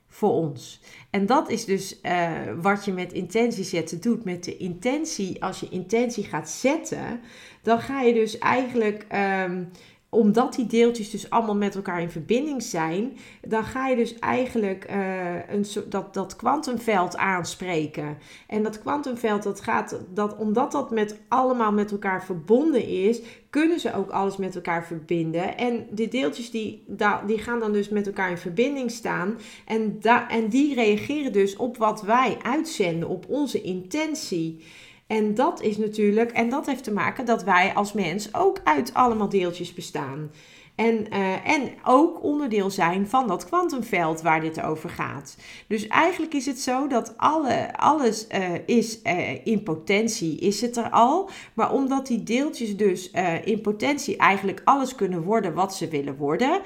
voor 0.08 0.32
ons. 0.32 0.82
En 1.10 1.26
dat 1.26 1.50
is 1.50 1.66
dus 1.66 2.00
uh, 2.04 2.32
wat 2.62 2.86
je 2.86 2.92
met 2.92 3.14
intentie 3.14 3.64
zetten 3.64 4.02
doet. 4.02 4.24
Met 4.24 4.44
de 4.44 4.58
intentie, 4.58 5.44
als 5.44 5.60
je 5.60 5.70
intentie 5.70 6.24
gaat 6.24 6.50
zetten, 6.50 7.20
dan 7.62 7.80
ga 7.80 8.02
je 8.02 8.14
dus 8.14 8.38
eigenlijk 8.38 9.06
um, 9.46 9.72
omdat 10.10 10.54
die 10.54 10.68
deeltjes 10.68 11.10
dus 11.10 11.30
allemaal 11.30 11.56
met 11.56 11.76
elkaar 11.76 12.02
in 12.02 12.10
verbinding 12.10 12.64
zijn, 12.64 13.18
dan 13.48 13.64
ga 13.64 13.88
je 13.88 13.96
dus 13.96 14.20
eigenlijk 14.20 14.92
uh, 14.92 15.50
een, 15.50 15.66
dat, 15.90 16.14
dat 16.14 16.36
kwantumveld 16.36 17.18
aanspreken. 17.18 18.18
En 18.48 18.64
dat 18.64 18.80
kwantumveld, 18.80 19.44
dat 19.44 19.62
gaat, 19.62 20.00
dat, 20.14 20.38
omdat 20.38 20.72
dat 20.72 20.92
met, 20.92 21.20
allemaal 21.28 21.72
met 21.72 21.92
elkaar 21.92 22.24
verbonden 22.24 22.88
is, 22.88 23.22
kunnen 23.50 23.80
ze 23.80 23.94
ook 23.94 24.10
alles 24.10 24.38
met 24.38 24.56
elkaar 24.56 24.86
verbinden. 24.86 25.58
En 25.58 25.88
die 25.90 26.08
deeltjes 26.08 26.52
die, 26.52 26.84
die 27.26 27.38
gaan 27.38 27.60
dan 27.60 27.72
dus 27.72 27.90
met 27.90 28.08
elkaar 28.08 28.30
in 28.30 28.38
verbinding 28.38 28.92
staan. 28.92 29.38
En, 29.66 30.00
en 30.28 30.48
die 30.48 30.74
reageren 30.74 31.32
dus 31.32 31.56
op 31.56 31.78
wat 31.78 32.02
wij 32.02 32.38
uitzenden, 32.44 33.10
op 33.10 33.26
onze 33.30 33.62
intentie. 33.62 34.64
En 35.08 35.36
dat 35.36 35.62
is 35.62 35.78
natuurlijk, 35.78 36.32
en 36.32 36.50
dat 36.50 36.66
heeft 36.66 36.84
te 36.84 36.94
maken 36.94 37.26
dat 37.26 37.44
wij 37.44 37.74
als 37.74 37.94
mens 37.94 38.34
ook 38.34 38.62
uit 38.64 38.94
allemaal 38.94 39.30
deeltjes 39.30 39.74
bestaan. 39.74 40.32
En, 40.78 41.06
uh, 41.14 41.50
en 41.50 41.70
ook 41.86 42.24
onderdeel 42.24 42.70
zijn 42.70 43.08
van 43.08 43.28
dat 43.28 43.46
kwantumveld 43.46 44.22
waar 44.22 44.42
dit 44.42 44.62
over 44.62 44.90
gaat. 44.90 45.38
Dus 45.68 45.88
eigenlijk 45.88 46.34
is 46.34 46.46
het 46.46 46.60
zo 46.60 46.88
dat 46.88 47.14
alle, 47.18 47.78
alles 47.78 48.28
uh, 48.32 48.50
is 48.66 49.02
uh, 49.04 49.46
in 49.46 49.64
potentie, 49.64 50.40
is 50.40 50.62
het 50.62 50.78
er 50.78 50.90
al. 50.90 51.30
Maar 51.54 51.74
omdat 51.74 52.08
die 52.08 52.24
deeltjes 52.24 52.78
dus 52.78 53.12
in 53.44 53.62
potentie 53.62 54.18
eigenlijk 54.18 54.62
alles 54.64 54.96
kunnen 54.96 55.24
worden 55.24 55.54
wat 55.54 55.76
ze 55.76 55.88
willen 55.88 56.16
worden, 56.16 56.62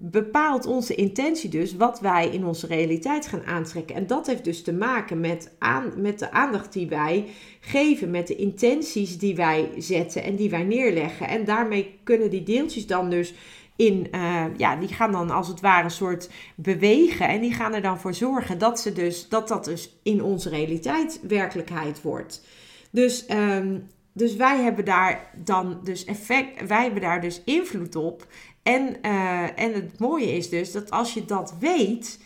bepaalt 0.00 0.66
onze 0.66 0.94
intentie 0.94 1.50
dus 1.50 1.76
wat 1.76 2.00
wij 2.00 2.28
in 2.28 2.44
onze 2.44 2.66
realiteit 2.66 3.26
gaan 3.26 3.44
aantrekken. 3.44 3.96
En 3.96 4.06
dat 4.06 4.26
heeft 4.26 4.44
dus 4.44 4.62
te 4.62 4.72
maken 4.72 5.20
met, 5.20 5.54
aan, 5.58 5.92
met 5.96 6.18
de 6.18 6.30
aandacht 6.30 6.72
die 6.72 6.88
wij 6.88 7.24
geven, 7.60 8.10
met 8.10 8.26
de 8.26 8.36
intenties 8.36 9.18
die 9.18 9.36
wij 9.36 9.70
zetten 9.78 10.22
en 10.22 10.36
die 10.36 10.50
wij 10.50 10.64
neerleggen. 10.64 11.28
En 11.28 11.44
daarmee 11.44 11.97
kunnen 12.08 12.30
die 12.30 12.42
deeltjes 12.42 12.86
dan 12.86 13.10
dus 13.10 13.34
in, 13.76 14.08
uh, 14.14 14.44
ja, 14.56 14.76
die 14.76 14.88
gaan 14.88 15.12
dan 15.12 15.30
als 15.30 15.48
het 15.48 15.60
ware 15.60 15.84
een 15.84 15.90
soort 15.90 16.30
bewegen. 16.56 17.28
En 17.28 17.40
die 17.40 17.52
gaan 17.52 17.74
er 17.74 17.82
dan 17.82 18.00
voor 18.00 18.14
zorgen 18.14 18.58
dat, 18.58 18.80
ze 18.80 18.92
dus, 18.92 19.28
dat 19.28 19.48
dat 19.48 19.64
dus 19.64 19.98
in 20.02 20.22
onze 20.22 20.48
realiteit 20.48 21.20
werkelijkheid 21.22 22.02
wordt. 22.02 22.44
Dus, 22.90 23.26
um, 23.30 23.86
dus 24.12 24.36
wij 24.36 24.62
hebben 24.62 24.84
daar 24.84 25.30
dan 25.44 25.80
dus 25.84 26.04
effect, 26.04 26.66
wij 26.66 26.82
hebben 26.82 27.00
daar 27.00 27.20
dus 27.20 27.42
invloed 27.44 27.96
op. 27.96 28.26
En, 28.62 28.96
uh, 29.02 29.58
en 29.58 29.72
het 29.72 29.98
mooie 29.98 30.36
is 30.36 30.48
dus 30.48 30.72
dat 30.72 30.90
als 30.90 31.14
je 31.14 31.24
dat 31.24 31.54
weet, 31.60 32.20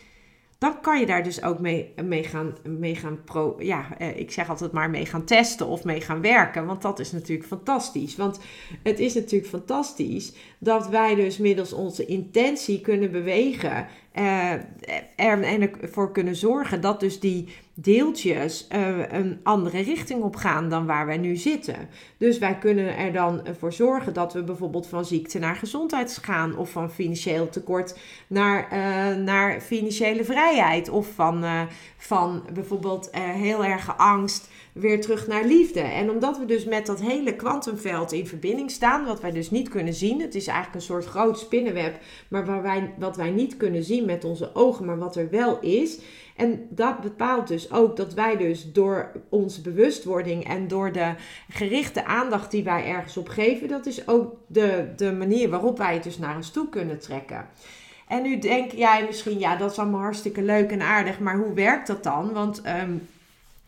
dan 0.63 0.81
kan 0.81 0.99
je 0.99 1.05
daar 1.05 1.23
dus 1.23 1.43
ook 1.43 1.59
mee, 1.59 1.93
mee 2.03 2.23
gaan, 2.23 2.55
mee 2.63 2.95
gaan 2.95 3.23
pro, 3.23 3.55
ja, 3.59 3.97
eh, 3.97 4.19
ik 4.19 4.31
zeg 4.31 4.49
altijd 4.49 4.71
maar 4.71 4.89
mee 4.89 5.05
gaan 5.05 5.23
testen 5.23 5.67
of 5.67 5.83
mee 5.83 6.01
gaan 6.01 6.21
werken. 6.21 6.65
Want 6.65 6.81
dat 6.81 6.99
is 6.99 7.11
natuurlijk 7.11 7.47
fantastisch. 7.47 8.15
Want 8.15 8.39
het 8.83 8.99
is 8.99 9.13
natuurlijk 9.13 9.49
fantastisch 9.49 10.33
dat 10.59 10.89
wij 10.89 11.15
dus 11.15 11.37
middels 11.37 11.73
onze 11.73 12.05
intentie 12.05 12.81
kunnen 12.81 13.11
bewegen 13.11 13.75
en 13.75 13.87
ervoor 15.81 16.11
kunnen 16.11 16.35
zorgen 16.35 16.81
dat 16.81 16.99
dus 16.99 17.19
die 17.19 17.55
deeltjes 17.73 18.67
uh, 18.71 19.11
een 19.11 19.39
andere 19.43 19.81
richting 19.81 20.21
op 20.23 20.35
gaan 20.35 20.69
dan 20.69 20.85
waar 20.85 21.05
wij 21.05 21.17
nu 21.17 21.35
zitten. 21.35 21.75
Dus 22.17 22.37
wij 22.37 22.57
kunnen 22.57 22.97
er 22.97 23.13
dan 23.13 23.41
voor 23.59 23.73
zorgen 23.73 24.13
dat 24.13 24.33
we 24.33 24.43
bijvoorbeeld 24.43 24.87
van 24.87 25.05
ziekte 25.05 25.39
naar 25.39 25.55
gezondheid 25.55 26.19
gaan, 26.21 26.57
of 26.57 26.69
van 26.69 26.91
financieel 26.91 27.49
tekort 27.49 27.97
naar, 28.27 28.67
naar 29.19 29.61
financiële 29.61 30.23
vrijheid, 30.23 30.89
of 30.89 31.07
van, 31.15 31.45
van 31.97 32.43
bijvoorbeeld 32.53 33.09
heel 33.13 33.65
erg 33.65 33.97
angst 33.97 34.49
weer 34.73 35.01
terug 35.01 35.27
naar 35.27 35.45
liefde. 35.45 35.79
En 35.79 36.09
omdat 36.09 36.37
we 36.37 36.45
dus 36.45 36.65
met 36.65 36.85
dat 36.85 37.01
hele 37.01 37.35
kwantumveld 37.35 38.11
in 38.11 38.27
verbinding 38.27 38.71
staan, 38.71 39.05
wat 39.05 39.21
wij 39.21 39.31
dus 39.31 39.51
niet 39.51 39.69
kunnen 39.69 39.93
zien, 39.93 40.21
het 40.21 40.35
is 40.35 40.47
eigenlijk 40.47 40.75
een 40.75 40.81
soort 40.81 41.05
groot 41.05 41.39
spinnenweb, 41.39 41.99
maar 42.27 42.45
waar 42.45 42.61
wij, 42.61 42.93
wat 42.97 43.15
wij 43.15 43.29
niet 43.29 43.57
kunnen 43.57 43.83
zien 43.83 44.05
met 44.05 44.23
onze 44.23 44.55
ogen, 44.55 44.85
maar 44.85 44.97
wat 44.97 45.15
er 45.15 45.29
wel 45.29 45.59
is. 45.59 45.99
En 46.35 46.67
dat 46.69 47.01
bepaalt 47.01 47.47
dus 47.47 47.71
ook 47.71 47.97
dat 47.97 48.13
wij 48.13 48.37
dus 48.37 48.71
door 48.71 49.11
onze 49.29 49.61
bewustwording 49.61 50.47
en 50.47 50.67
door 50.67 50.91
de 50.91 51.13
gerichte 51.49 52.05
aandacht 52.05 52.51
die 52.51 52.63
wij 52.63 52.85
ergens 52.85 53.17
op 53.17 53.29
geven, 53.29 53.67
dat 53.67 53.85
is 53.85 54.07
ook 54.07 54.35
de, 54.47 54.87
de 54.95 55.11
manier 55.11 55.49
waarop 55.49 55.77
wij 55.77 55.93
het 55.93 56.03
dus 56.03 56.17
naar 56.17 56.35
ons 56.35 56.51
toe 56.51 56.69
kunnen 56.69 56.99
trekken. 56.99 57.47
En 58.07 58.21
nu 58.21 58.39
denk 58.39 58.71
jij 58.71 59.05
misschien, 59.05 59.39
ja, 59.39 59.55
dat 59.55 59.71
is 59.71 59.79
allemaal 59.79 59.99
hartstikke 59.99 60.41
leuk 60.41 60.71
en 60.71 60.81
aardig, 60.81 61.19
maar 61.19 61.37
hoe 61.37 61.53
werkt 61.53 61.87
dat 61.87 62.03
dan? 62.03 62.33
Want 62.33 62.61
um, 62.83 63.07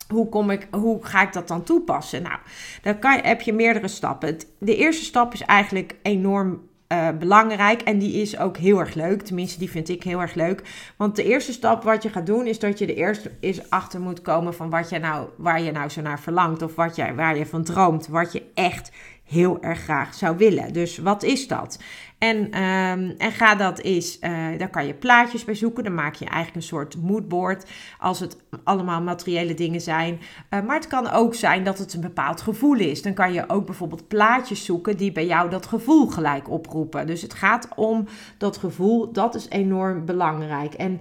hoe, 0.07 0.29
kom 0.29 0.49
ik, 0.49 0.67
hoe 0.71 1.05
ga 1.05 1.21
ik 1.21 1.33
dat 1.33 1.47
dan 1.47 1.63
toepassen? 1.63 2.21
Nou, 2.21 2.39
dan 2.81 2.99
kan, 2.99 3.19
heb 3.21 3.41
je 3.41 3.53
meerdere 3.53 3.87
stappen. 3.87 4.37
de 4.59 4.75
eerste 4.75 5.03
stap 5.03 5.33
is 5.33 5.41
eigenlijk 5.41 5.95
enorm 6.01 6.61
uh, 6.87 7.09
belangrijk 7.19 7.81
en 7.81 7.99
die 7.99 8.21
is 8.21 8.37
ook 8.37 8.57
heel 8.57 8.79
erg 8.79 8.93
leuk. 8.93 9.21
Tenminste, 9.21 9.59
die 9.59 9.69
vind 9.69 9.89
ik 9.89 10.03
heel 10.03 10.21
erg 10.21 10.33
leuk. 10.33 10.61
Want 10.97 11.15
de 11.15 11.23
eerste 11.23 11.51
stap 11.51 11.83
wat 11.83 12.03
je 12.03 12.09
gaat 12.09 12.25
doen 12.25 12.45
is 12.45 12.59
dat 12.59 12.79
je 12.79 12.85
er 12.85 12.95
eerst 12.95 13.29
eens 13.39 13.69
achter 13.69 14.01
moet 14.01 14.21
komen 14.21 14.53
van 14.53 14.69
wat 14.69 14.89
je 14.89 14.99
nou, 14.99 15.29
waar 15.37 15.61
je 15.61 15.71
nou 15.71 15.89
zo 15.89 16.01
naar 16.01 16.19
verlangt 16.19 16.61
of 16.61 16.75
wat 16.75 16.95
je, 16.95 17.13
waar 17.15 17.37
je 17.37 17.45
van 17.45 17.63
droomt. 17.63 18.07
Wat 18.07 18.31
je 18.31 18.43
echt 18.53 18.91
heel 19.23 19.61
erg 19.61 19.79
graag 19.79 20.13
zou 20.13 20.37
willen. 20.37 20.73
Dus 20.73 20.97
wat 20.97 21.23
is 21.23 21.47
dat? 21.47 21.79
En, 22.25 22.37
um, 22.37 23.15
en 23.17 23.31
ga 23.31 23.55
dat 23.55 23.79
eens, 23.79 24.19
uh, 24.21 24.29
daar 24.57 24.69
kan 24.69 24.87
je 24.87 24.93
plaatjes 24.93 25.43
bij 25.43 25.55
zoeken. 25.55 25.83
Dan 25.83 25.93
maak 25.93 26.15
je 26.15 26.25
eigenlijk 26.25 26.55
een 26.55 26.61
soort 26.61 27.01
moodboard 27.01 27.65
als 27.99 28.19
het 28.19 28.37
allemaal 28.63 29.01
materiële 29.01 29.53
dingen 29.53 29.81
zijn. 29.81 30.19
Uh, 30.49 30.61
maar 30.61 30.75
het 30.75 30.87
kan 30.87 31.09
ook 31.11 31.35
zijn 31.35 31.63
dat 31.63 31.77
het 31.77 31.93
een 31.93 32.01
bepaald 32.01 32.41
gevoel 32.41 32.75
is. 32.75 33.01
Dan 33.01 33.13
kan 33.13 33.33
je 33.33 33.49
ook 33.49 33.65
bijvoorbeeld 33.65 34.07
plaatjes 34.07 34.65
zoeken 34.65 34.97
die 34.97 35.11
bij 35.11 35.25
jou 35.25 35.49
dat 35.49 35.65
gevoel 35.65 36.07
gelijk 36.07 36.49
oproepen. 36.49 37.07
Dus 37.07 37.21
het 37.21 37.33
gaat 37.33 37.67
om 37.75 38.07
dat 38.37 38.57
gevoel, 38.57 39.11
dat 39.11 39.35
is 39.35 39.49
enorm 39.49 40.05
belangrijk. 40.05 40.73
En, 40.73 40.91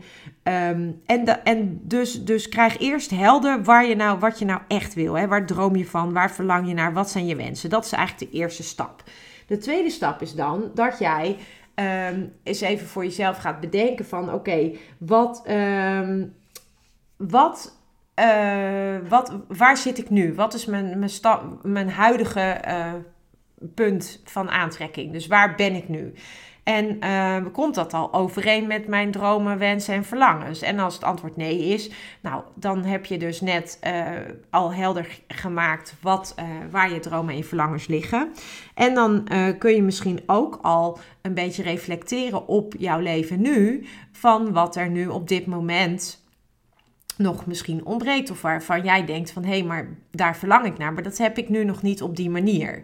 um, 0.42 1.00
en, 1.06 1.44
en 1.44 1.80
dus, 1.82 2.24
dus 2.24 2.48
krijg 2.48 2.78
eerst 2.78 3.10
helder 3.10 3.62
waar 3.62 3.86
je 3.86 3.96
nou, 3.96 4.18
wat 4.18 4.38
je 4.38 4.44
nou 4.44 4.60
echt 4.68 4.94
wil. 4.94 5.14
Hè? 5.14 5.28
Waar 5.28 5.46
droom 5.46 5.76
je 5.76 5.86
van? 5.86 6.12
Waar 6.12 6.30
verlang 6.30 6.68
je 6.68 6.74
naar? 6.74 6.92
Wat 6.92 7.10
zijn 7.10 7.26
je 7.26 7.36
wensen? 7.36 7.70
Dat 7.70 7.84
is 7.84 7.92
eigenlijk 7.92 8.32
de 8.32 8.38
eerste 8.38 8.62
stap. 8.62 9.02
De 9.46 9.56
tweede 9.58 9.90
stap 9.90 10.22
is 10.22 10.34
dan 10.34 10.70
dat 10.74 10.98
jij 10.98 11.36
um, 12.10 12.32
eens 12.42 12.60
even 12.60 12.86
voor 12.86 13.04
jezelf 13.04 13.36
gaat 13.38 13.60
bedenken 13.60 14.04
van 14.04 14.32
oké, 14.32 14.70
wat, 14.98 15.44
um, 15.48 16.34
wat, 17.16 17.78
uh, 18.20 18.96
wat, 19.08 19.36
waar 19.48 19.76
zit 19.76 19.98
ik 19.98 20.10
nu? 20.10 20.34
Wat 20.34 20.54
is 20.54 20.66
mijn, 20.66 20.98
mijn, 20.98 21.10
mijn 21.62 21.90
huidige 21.90 22.60
uh, 22.68 22.92
punt 23.74 24.22
van 24.24 24.50
aantrekking? 24.50 25.12
Dus 25.12 25.26
waar 25.26 25.54
ben 25.54 25.74
ik 25.74 25.88
nu? 25.88 26.12
En 26.64 26.96
uh, 27.04 27.36
komt 27.52 27.74
dat 27.74 27.94
al 27.94 28.12
overeen 28.12 28.66
met 28.66 28.86
mijn 28.86 29.10
dromen, 29.10 29.58
wensen 29.58 29.94
en 29.94 30.04
verlangens? 30.04 30.62
En 30.62 30.78
als 30.78 30.94
het 30.94 31.04
antwoord 31.04 31.36
nee 31.36 31.58
is, 31.58 31.90
nou, 32.20 32.42
dan 32.54 32.84
heb 32.84 33.04
je 33.04 33.18
dus 33.18 33.40
net 33.40 33.78
uh, 33.86 34.06
al 34.50 34.72
helder 34.72 35.20
gemaakt 35.28 35.94
wat, 36.00 36.34
uh, 36.38 36.44
waar 36.70 36.92
je 36.92 37.00
dromen 37.00 37.34
en 37.34 37.44
verlangens 37.44 37.86
liggen. 37.86 38.32
En 38.74 38.94
dan 38.94 39.28
kun 39.58 39.74
je 39.74 39.82
misschien 39.82 40.20
ook 40.26 40.58
al 40.62 40.98
een 41.22 41.34
beetje 41.34 41.62
reflecteren 41.62 42.48
op 42.48 42.74
jouw 42.78 42.98
leven 42.98 43.40
nu, 43.40 43.86
van 44.12 44.52
wat 44.52 44.76
er 44.76 44.90
nu 44.90 45.06
op 45.06 45.28
dit 45.28 45.46
moment 45.46 46.23
nog 47.16 47.46
misschien 47.46 47.84
ontbreekt 47.84 48.30
of 48.30 48.42
waarvan 48.42 48.84
jij 48.84 49.04
denkt 49.04 49.30
van 49.30 49.44
hé, 49.44 49.50
hey, 49.50 49.62
maar 49.62 49.88
daar 50.10 50.36
verlang 50.36 50.66
ik 50.66 50.78
naar, 50.78 50.92
maar 50.92 51.02
dat 51.02 51.18
heb 51.18 51.38
ik 51.38 51.48
nu 51.48 51.64
nog 51.64 51.82
niet 51.82 52.02
op 52.02 52.16
die 52.16 52.30
manier. 52.30 52.82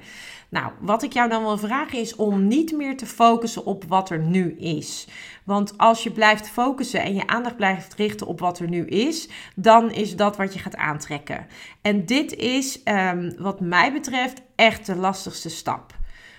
Nou, 0.49 0.73
wat 0.81 1.03
ik 1.03 1.13
jou 1.13 1.29
dan 1.29 1.43
wil 1.43 1.59
vragen 1.59 1.99
is 1.99 2.17
om 2.17 2.47
niet 2.47 2.73
meer 2.73 2.97
te 2.97 3.07
focussen 3.07 3.65
op 3.65 3.85
wat 3.85 4.11
er 4.11 4.19
nu 4.19 4.53
is. 4.59 5.09
Want 5.45 5.79
als 5.79 6.03
je 6.03 6.11
blijft 6.11 6.49
focussen 6.49 7.03
en 7.03 7.15
je 7.15 7.27
aandacht 7.27 7.57
blijft 7.57 7.95
richten 7.95 8.27
op 8.27 8.41
wat 8.41 8.59
er 8.59 8.69
nu 8.69 8.87
is, 8.87 9.29
dan 9.55 9.91
is 9.91 10.17
dat 10.17 10.37
wat 10.37 10.53
je 10.53 10.59
gaat 10.59 10.77
aantrekken. 10.77 11.47
En 11.83 12.07
dit 12.07 12.35
is, 12.35 12.81
um, 12.85 13.33
wat 13.39 13.61
mij 13.61 13.93
betreft, 13.93 14.43
echt 14.55 14.87
de 14.87 14.97
lastigste 14.97 15.51
stap. 15.51 15.99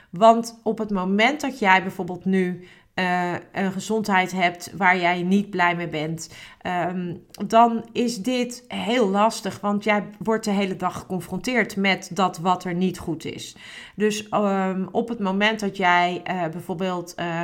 Want 0.10 0.60
op 0.64 0.78
het 0.78 0.90
moment 0.90 1.42
dat 1.42 1.60
jij 1.60 1.82
bijvoorbeeld 1.82 2.26
nu 2.26 2.68
uh, 2.96 3.34
een 3.52 3.72
gezondheid 3.72 4.32
hebt 4.32 4.72
waar 4.78 4.98
jij 4.98 5.24
niet 5.24 5.50
blij 5.50 5.76
mee 5.76 5.88
bent, 5.88 6.30
um, 6.66 7.26
dan 7.48 7.86
is 7.92 8.18
dit 8.18 8.64
heel 8.68 9.08
lastig, 9.08 9.60
want 9.60 9.84
jij 9.84 10.04
wordt 10.20 10.46
de 10.46 10.52
hele 10.52 10.76
dag 10.76 11.00
geconfronteerd 11.00 11.76
met 11.76 12.10
dat 12.14 12.38
wat 12.38 12.64
er 12.64 12.74
niet 12.74 12.98
goed 12.98 13.26
is. 13.26 13.56
Dus 13.96 14.28
um, 14.32 14.88
op 14.92 15.10
het 15.10 15.20
moment 15.20 15.60
dat 15.60 15.78
jij 15.78 16.22
uh, 16.28 16.48
bijvoorbeeld 16.48 17.14
uh, 17.20 17.44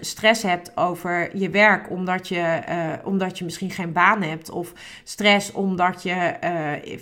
stress 0.00 0.42
hebt 0.42 0.76
over 0.76 1.36
je 1.36 1.50
werk, 1.50 1.90
omdat 1.90 2.28
je, 2.28 2.62
omdat 3.04 3.38
je 3.38 3.44
misschien 3.44 3.70
geen 3.70 3.92
baan 3.92 4.22
hebt, 4.22 4.50
of 4.50 4.72
stress 5.04 5.52
omdat 5.52 6.02
je 6.02 6.34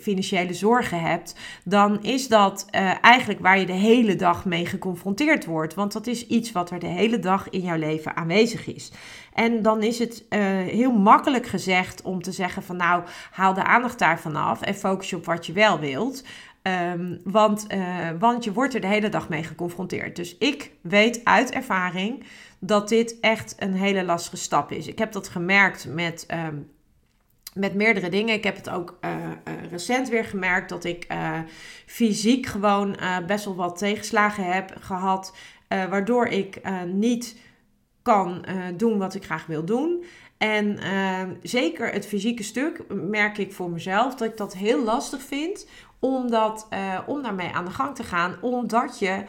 financiële 0.01 0.55
zorgen 0.55 1.01
hebt, 1.01 1.35
dan 1.65 2.03
is 2.03 2.29
dat 2.29 2.67
eigenlijk 3.01 3.41
waar 3.41 3.59
je 3.59 3.67
de 3.67 3.73
hele 3.73 4.17
dag 4.17 4.45
mee 4.45 4.67
geconfronteerd 4.67 5.45
wordt. 5.45 5.75
Want 5.75 5.93
dat 5.93 6.07
is 6.07 6.27
iets 6.27 6.53
wat 6.53 6.71
er 6.71 6.79
de 6.79 6.87
hele 6.87 7.19
dag 7.19 7.51
in 7.51 7.61
jouw 7.61 7.79
leven 7.79 8.17
aanwezig 8.17 8.67
is. 8.67 8.93
En 9.37 9.63
dan 9.63 9.83
is 9.83 9.99
het 9.99 10.25
uh, 10.31 10.41
heel 10.61 10.93
makkelijk 10.93 11.47
gezegd 11.47 12.03
om 12.03 12.23
te 12.23 12.33
zeggen 12.33 12.63
van 12.63 12.77
nou, 12.77 13.03
haal 13.31 13.55
de 13.55 13.65
aandacht 13.65 13.99
daarvan 13.99 14.37
af 14.37 14.63
en 14.63 14.75
focus 14.75 15.11
je 15.11 15.17
op 15.17 15.25
wat 15.25 15.47
je 15.47 15.53
wel 15.53 15.79
wilt. 15.79 16.25
Um, 16.93 17.21
want, 17.25 17.67
uh, 17.75 18.09
want 18.19 18.45
je 18.45 18.53
wordt 18.53 18.75
er 18.75 18.81
de 18.81 18.87
hele 18.87 19.09
dag 19.09 19.29
mee 19.29 19.43
geconfronteerd. 19.43 20.17
Dus 20.17 20.39
ik 20.39 20.71
weet 20.81 21.21
uit 21.25 21.51
ervaring 21.51 22.25
dat 22.59 22.89
dit 22.89 23.21
echt 23.21 23.55
een 23.59 23.75
hele 23.75 24.05
lastige 24.05 24.37
stap 24.37 24.73
is. 24.73 24.87
Ik 24.87 24.99
heb 24.99 25.13
dat 25.13 25.29
gemerkt 25.29 25.87
met, 25.89 26.27
um, 26.31 26.71
met 27.55 27.75
meerdere 27.75 28.09
dingen. 28.09 28.35
Ik 28.35 28.45
heb 28.45 28.57
het 28.57 28.71
ook 28.71 28.99
uh, 29.05 29.11
recent 29.71 30.09
weer 30.09 30.25
gemerkt 30.25 30.69
dat 30.69 30.85
ik 30.85 31.07
fysiek 31.87 32.47
gewoon 32.47 32.97
best 33.27 33.45
wel 33.45 33.55
wat 33.55 33.79
tegenslagen 33.79 34.53
heb 34.53 34.77
gehad. 34.81 35.37
waardoor 35.69 36.27
ik 36.27 36.61
niet 36.87 37.37
kan 38.07 38.45
uh, 38.49 38.55
doen 38.77 38.99
wat 38.99 39.15
ik 39.15 39.25
graag 39.25 39.47
wil 39.47 39.65
doen. 39.65 40.05
En 40.39 40.67
uh, 40.67 41.23
zeker 41.43 41.93
het 41.93 42.07
fysieke 42.07 42.43
stuk 42.43 42.85
merk 42.89 43.39
ik 43.39 43.53
voor 43.53 43.71
mezelf 43.71 44.15
dat 44.15 44.29
ik 44.29 44.37
dat 44.37 44.55
heel 44.55 44.85
lastig 44.85 45.23
vind 45.23 45.69
om, 45.99 46.31
dat, 46.31 46.67
uh, 46.73 46.99
om 47.07 47.23
daarmee 47.23 47.53
aan 47.53 47.65
de 47.65 47.71
gang 47.71 47.95
te 47.95 48.03
gaan. 48.03 48.37
Omdat 48.41 48.99
je, 48.99 49.25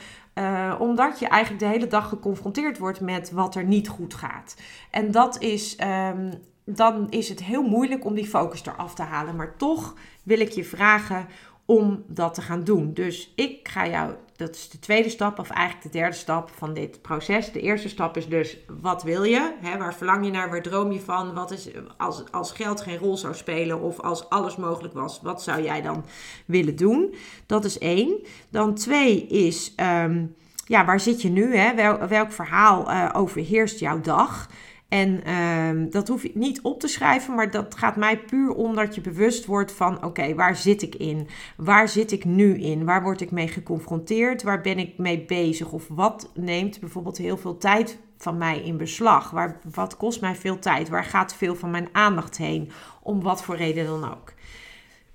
omdat 0.79 1.19
je 1.19 1.27
eigenlijk 1.27 1.63
de 1.63 1.69
hele 1.69 1.87
dag 1.87 2.09
geconfronteerd 2.09 2.77
wordt 2.77 3.01
met 3.01 3.31
wat 3.31 3.55
er 3.55 3.63
niet 3.63 3.87
goed 3.87 4.13
gaat. 4.13 4.55
En 4.91 5.11
dat 5.11 5.41
is, 5.41 5.77
um, 6.13 6.31
dan 6.65 7.09
is 7.09 7.29
het 7.29 7.43
heel 7.43 7.63
moeilijk 7.63 8.05
om 8.05 8.13
die 8.13 8.27
focus 8.27 8.65
eraf 8.65 8.93
te 8.95 9.01
halen. 9.01 9.35
Maar 9.35 9.57
toch 9.57 9.95
wil 10.23 10.39
ik 10.39 10.51
je 10.51 10.63
vragen 10.63 11.27
om 11.67 12.03
dat 12.07 12.33
te 12.33 12.41
gaan 12.41 12.63
doen. 12.63 12.93
Dus 12.93 13.33
ik 13.35 13.67
ga 13.67 13.87
jou, 13.87 14.13
dat 14.35 14.55
is 14.55 14.69
de 14.69 14.79
tweede 14.79 15.09
stap, 15.09 15.39
of 15.39 15.49
eigenlijk 15.49 15.91
de 15.91 15.99
derde 15.99 16.15
stap 16.15 16.49
van 16.55 16.73
dit 16.73 17.01
proces. 17.01 17.51
De 17.51 17.61
eerste 17.61 17.89
stap 17.89 18.17
is 18.17 18.27
dus, 18.27 18.57
wat 18.81 19.03
wil 19.03 19.23
je? 19.23 19.53
Waar 19.77 19.95
verlang 19.95 20.25
je 20.25 20.31
naar? 20.31 20.49
Waar 20.49 20.61
droom 20.61 20.91
je 20.91 20.99
van? 20.99 21.33
Wat 21.33 21.51
is, 21.51 21.69
als, 21.97 22.23
als 22.31 22.51
geld 22.51 22.81
geen 22.81 22.97
rol 22.97 23.17
zou 23.17 23.35
spelen 23.35 23.81
of 23.81 23.99
als 23.99 24.29
alles 24.29 24.55
mogelijk 24.55 24.93
was, 24.93 25.19
wat 25.21 25.43
zou 25.43 25.61
jij 25.63 25.81
dan 25.81 26.05
willen 26.45 26.75
doen? 26.75 27.15
Dat 27.45 27.65
is 27.65 27.77
één. 27.77 28.19
Dan 28.49 28.75
twee 28.75 29.27
is, 29.27 29.73
ehm, 29.75 30.25
ja, 30.65 30.85
waar 30.85 30.99
zit 30.99 31.21
je 31.21 31.29
nu? 31.29 31.73
Wel, 31.75 32.07
welk 32.07 32.31
verhaal 32.31 32.91
uh, 32.91 33.09
overheerst 33.13 33.79
jouw 33.79 34.01
dag? 34.01 34.49
En 34.87 35.23
ehm, 35.23 35.89
dat 35.89 36.07
hoef 36.07 36.23
je 36.23 36.31
niet 36.33 36.61
op 36.61 36.79
te 36.79 36.87
schrijven, 36.87 37.35
maar 37.35 37.51
dat 37.51 37.75
gaat 37.77 37.95
mij 37.95 38.19
puur 38.19 38.53
om 38.53 38.75
dat 38.75 38.95
je 38.95 39.01
bewust 39.01 39.45
wordt 39.45 39.71
van: 39.71 40.03
oké, 40.03 40.35
waar 40.35 40.55
zit 40.55 40.81
ik 40.81 40.95
in? 40.95 41.27
Waar 41.57 41.89
zit 41.89 42.11
ik 42.11 42.25
nu 42.25 42.57
in? 42.59 42.85
Waar 42.85 43.03
word 43.03 43.21
ik 43.21 43.31
mee 43.31 43.47
geconfronteerd? 43.47 44.43
Waar 44.43 44.61
ben 44.61 44.79
ik 44.79 44.97
mee 44.97 45.25
bezig? 45.25 45.71
Of 45.71 45.87
wat 45.87 46.31
neemt 46.33 46.79
bijvoorbeeld 46.79 47.17
heel 47.17 47.37
veel 47.37 47.57
tijd 47.57 47.99
van 48.17 48.37
mij 48.37 48.61
in 48.61 48.77
beslag? 48.77 49.29
Waar, 49.29 49.59
wat 49.73 49.97
kost 49.97 50.21
mij 50.21 50.35
veel 50.35 50.59
tijd? 50.59 50.89
Waar 50.89 51.05
gaat 51.05 51.35
veel 51.35 51.55
van 51.55 51.71
mijn 51.71 51.89
aandacht 51.91 52.37
heen? 52.37 52.71
Om 53.01 53.21
wat 53.21 53.43
voor 53.43 53.55
reden 53.55 53.85
dan 53.85 54.11
ook. 54.11 54.33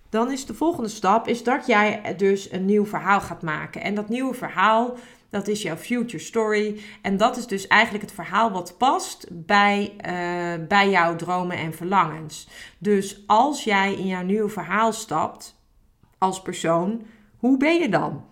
Dan 0.09 0.31
is 0.31 0.47
de 0.47 0.55
volgende 0.55 0.88
stap 0.88 1.29
is 1.29 1.43
dat 1.43 1.67
jij 1.67 2.14
dus 2.17 2.52
een 2.52 2.64
nieuw 2.64 2.87
verhaal 2.87 3.21
gaat 3.21 3.43
maken. 3.43 3.83
En 3.83 3.95
dat 3.95 4.09
nieuwe 4.09 4.35
verhaal 4.35 4.97
dat 5.33 5.49
is 5.49 5.62
jouw 5.62 5.77
future 5.77 6.23
story. 6.23 6.81
En 7.03 7.17
dat 7.17 7.37
is 7.37 7.47
dus 7.47 7.67
eigenlijk 7.67 8.05
het 8.05 8.15
verhaal 8.15 8.51
wat 8.51 8.75
past 8.79 9.27
bij, 9.31 9.93
uh, 10.07 10.67
bij 10.69 10.91
jouw 10.91 11.17
dromen 11.17 11.57
en 11.57 11.75
verlangens. 11.75 12.49
Dus 12.79 13.23
als 13.27 13.65
jij 13.65 13.95
in 13.95 14.07
jouw 14.07 14.23
nieuwe 14.23 14.49
verhaal 14.49 14.93
stapt 14.93 15.55
als 16.19 16.43
persoon, 16.43 17.03
hoe 17.37 17.57
ben 17.57 17.81
je 17.81 17.89
dan? 17.89 18.25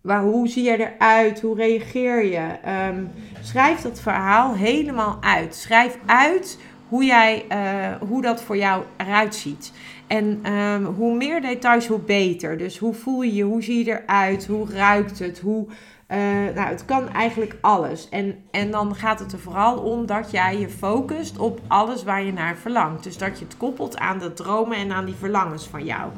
Waar, 0.00 0.22
hoe 0.22 0.48
zie 0.48 0.64
je 0.64 0.92
eruit? 0.92 1.40
Hoe 1.40 1.56
reageer 1.56 2.24
je? 2.24 2.58
Um, 2.88 3.10
schrijf 3.42 3.80
dat 3.80 4.00
verhaal 4.00 4.54
helemaal 4.54 5.16
uit. 5.20 5.54
Schrijf 5.54 5.98
uit 6.06 6.58
hoe, 6.88 7.04
jij, 7.04 7.44
uh, 7.52 8.08
hoe 8.08 8.22
dat 8.22 8.42
voor 8.42 8.56
jou 8.56 8.84
eruit 8.96 9.34
ziet. 9.34 9.72
En 10.06 10.52
um, 10.52 10.84
hoe 10.84 11.16
meer 11.16 11.40
details, 11.40 11.86
hoe 11.86 12.00
beter. 12.00 12.58
Dus 12.58 12.78
hoe 12.78 12.94
voel 12.94 13.22
je 13.22 13.34
je? 13.34 13.42
Hoe 13.42 13.62
zie 13.62 13.84
je 13.84 14.00
eruit? 14.00 14.46
Hoe 14.46 14.70
ruikt 14.70 15.18
het? 15.18 15.38
Hoe 15.38 15.66
uh, 16.08 16.18
nou, 16.54 16.68
het 16.68 16.84
kan 16.84 17.08
eigenlijk 17.08 17.56
alles. 17.60 18.08
En, 18.08 18.44
en 18.50 18.70
dan 18.70 18.94
gaat 18.94 19.18
het 19.18 19.32
er 19.32 19.38
vooral 19.38 19.78
om 19.78 20.06
dat 20.06 20.30
jij 20.30 20.58
je 20.58 20.68
focust 20.68 21.38
op 21.38 21.60
alles 21.66 22.02
waar 22.02 22.22
je 22.22 22.32
naar 22.32 22.56
verlangt. 22.56 23.04
Dus 23.04 23.18
dat 23.18 23.38
je 23.38 23.44
het 23.44 23.56
koppelt 23.56 23.98
aan 23.98 24.18
de 24.18 24.32
dromen 24.32 24.76
en 24.76 24.92
aan 24.92 25.04
die 25.04 25.14
verlangens 25.14 25.66
van 25.66 25.84
jou. 25.84 26.12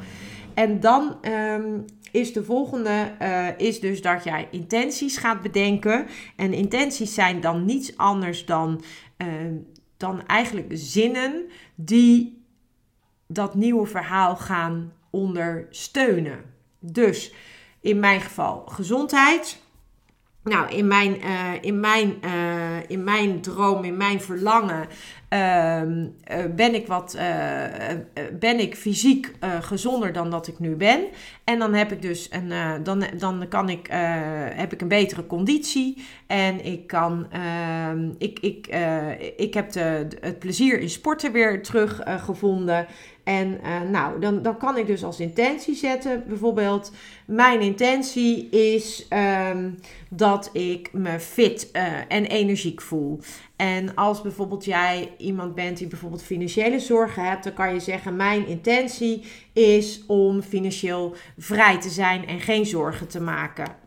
En 0.53 0.79
dan 0.79 1.17
um, 1.25 1.85
is 2.11 2.33
de 2.33 2.43
volgende, 2.43 3.11
uh, 3.21 3.47
is 3.57 3.79
dus 3.79 4.01
dat 4.01 4.23
jij 4.23 4.47
intenties 4.51 5.17
gaat 5.17 5.41
bedenken. 5.41 6.07
En 6.35 6.53
intenties 6.53 7.13
zijn 7.13 7.41
dan 7.41 7.65
niets 7.65 7.97
anders 7.97 8.45
dan, 8.45 8.83
uh, 9.17 9.27
dan 9.97 10.25
eigenlijk 10.27 10.67
zinnen 10.71 11.45
die 11.75 12.43
dat 13.27 13.55
nieuwe 13.55 13.85
verhaal 13.85 14.35
gaan 14.35 14.93
ondersteunen. 15.09 16.39
Dus 16.79 17.33
in 17.81 17.99
mijn 17.99 18.21
geval 18.21 18.63
gezondheid. 18.65 19.59
Nou, 20.43 20.69
in 20.69 20.87
mijn, 20.87 21.17
uh, 21.23 21.51
in, 21.61 21.79
mijn, 21.79 22.17
uh, 22.25 22.77
in 22.87 23.03
mijn 23.03 23.41
droom, 23.41 23.83
in 23.83 23.97
mijn 23.97 24.21
verlangen, 24.21 24.87
uh, 25.33 25.81
ben, 26.55 26.75
ik 26.75 26.87
wat, 26.87 27.17
ben 28.39 28.59
ik 28.59 28.75
fysiek 28.75 29.33
gezonder 29.61 30.13
dan 30.13 30.29
dat 30.29 30.47
ik 30.47 30.59
nu 30.59 30.75
ben. 30.75 31.05
En 31.43 31.59
dan 31.59 31.73
heb 31.73 31.91
ik 31.91 32.01
dus 32.01 32.29
een, 32.31 32.83
dan, 32.83 33.03
dan 33.17 33.47
kan 33.49 33.69
ik, 33.69 33.87
heb 34.55 34.73
ik 34.73 34.81
een 34.81 34.87
betere 34.87 35.27
conditie. 35.27 36.05
En 36.27 36.65
ik 36.65 36.87
kan, 36.87 37.27
ehm, 37.31 38.09
ik, 38.17 38.39
ik, 38.39 38.67
ik 39.37 39.53
heb 39.53 39.71
de, 39.71 40.07
het 40.19 40.39
plezier 40.39 40.79
in 40.79 40.89
sporten 40.89 41.31
weer 41.31 41.63
teruggevonden. 41.63 42.87
En 43.31 43.59
uh, 43.63 43.81
nou, 43.89 44.19
dan, 44.19 44.41
dan 44.41 44.57
kan 44.57 44.77
ik 44.77 44.87
dus 44.87 45.03
als 45.03 45.19
intentie 45.19 45.75
zetten, 45.75 46.23
bijvoorbeeld, 46.27 46.91
mijn 47.25 47.61
intentie 47.61 48.49
is 48.49 49.07
um, 49.49 49.79
dat 50.09 50.49
ik 50.53 50.93
me 50.93 51.19
fit 51.19 51.69
uh, 51.73 51.83
en 52.07 52.25
energiek 52.25 52.81
voel. 52.81 53.19
En 53.55 53.95
als 53.95 54.21
bijvoorbeeld 54.21 54.65
jij 54.65 55.13
iemand 55.17 55.55
bent 55.55 55.77
die 55.77 55.87
bijvoorbeeld 55.87 56.23
financiële 56.23 56.79
zorgen 56.79 57.23
hebt, 57.25 57.43
dan 57.43 57.53
kan 57.53 57.73
je 57.73 57.79
zeggen: 57.79 58.15
Mijn 58.15 58.47
intentie 58.47 59.23
is 59.53 60.03
om 60.07 60.41
financieel 60.41 61.15
vrij 61.37 61.79
te 61.79 61.89
zijn 61.89 62.27
en 62.27 62.39
geen 62.39 62.65
zorgen 62.65 63.07
te 63.07 63.21
maken. 63.21 63.80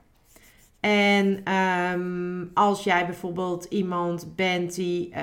En 0.85 1.55
um, 1.55 2.51
als 2.55 2.85
jij 2.85 3.07
bijvoorbeeld 3.07 3.65
iemand 3.65 4.37
bent 4.37 4.75
die 4.75 5.09
uh, 5.09 5.19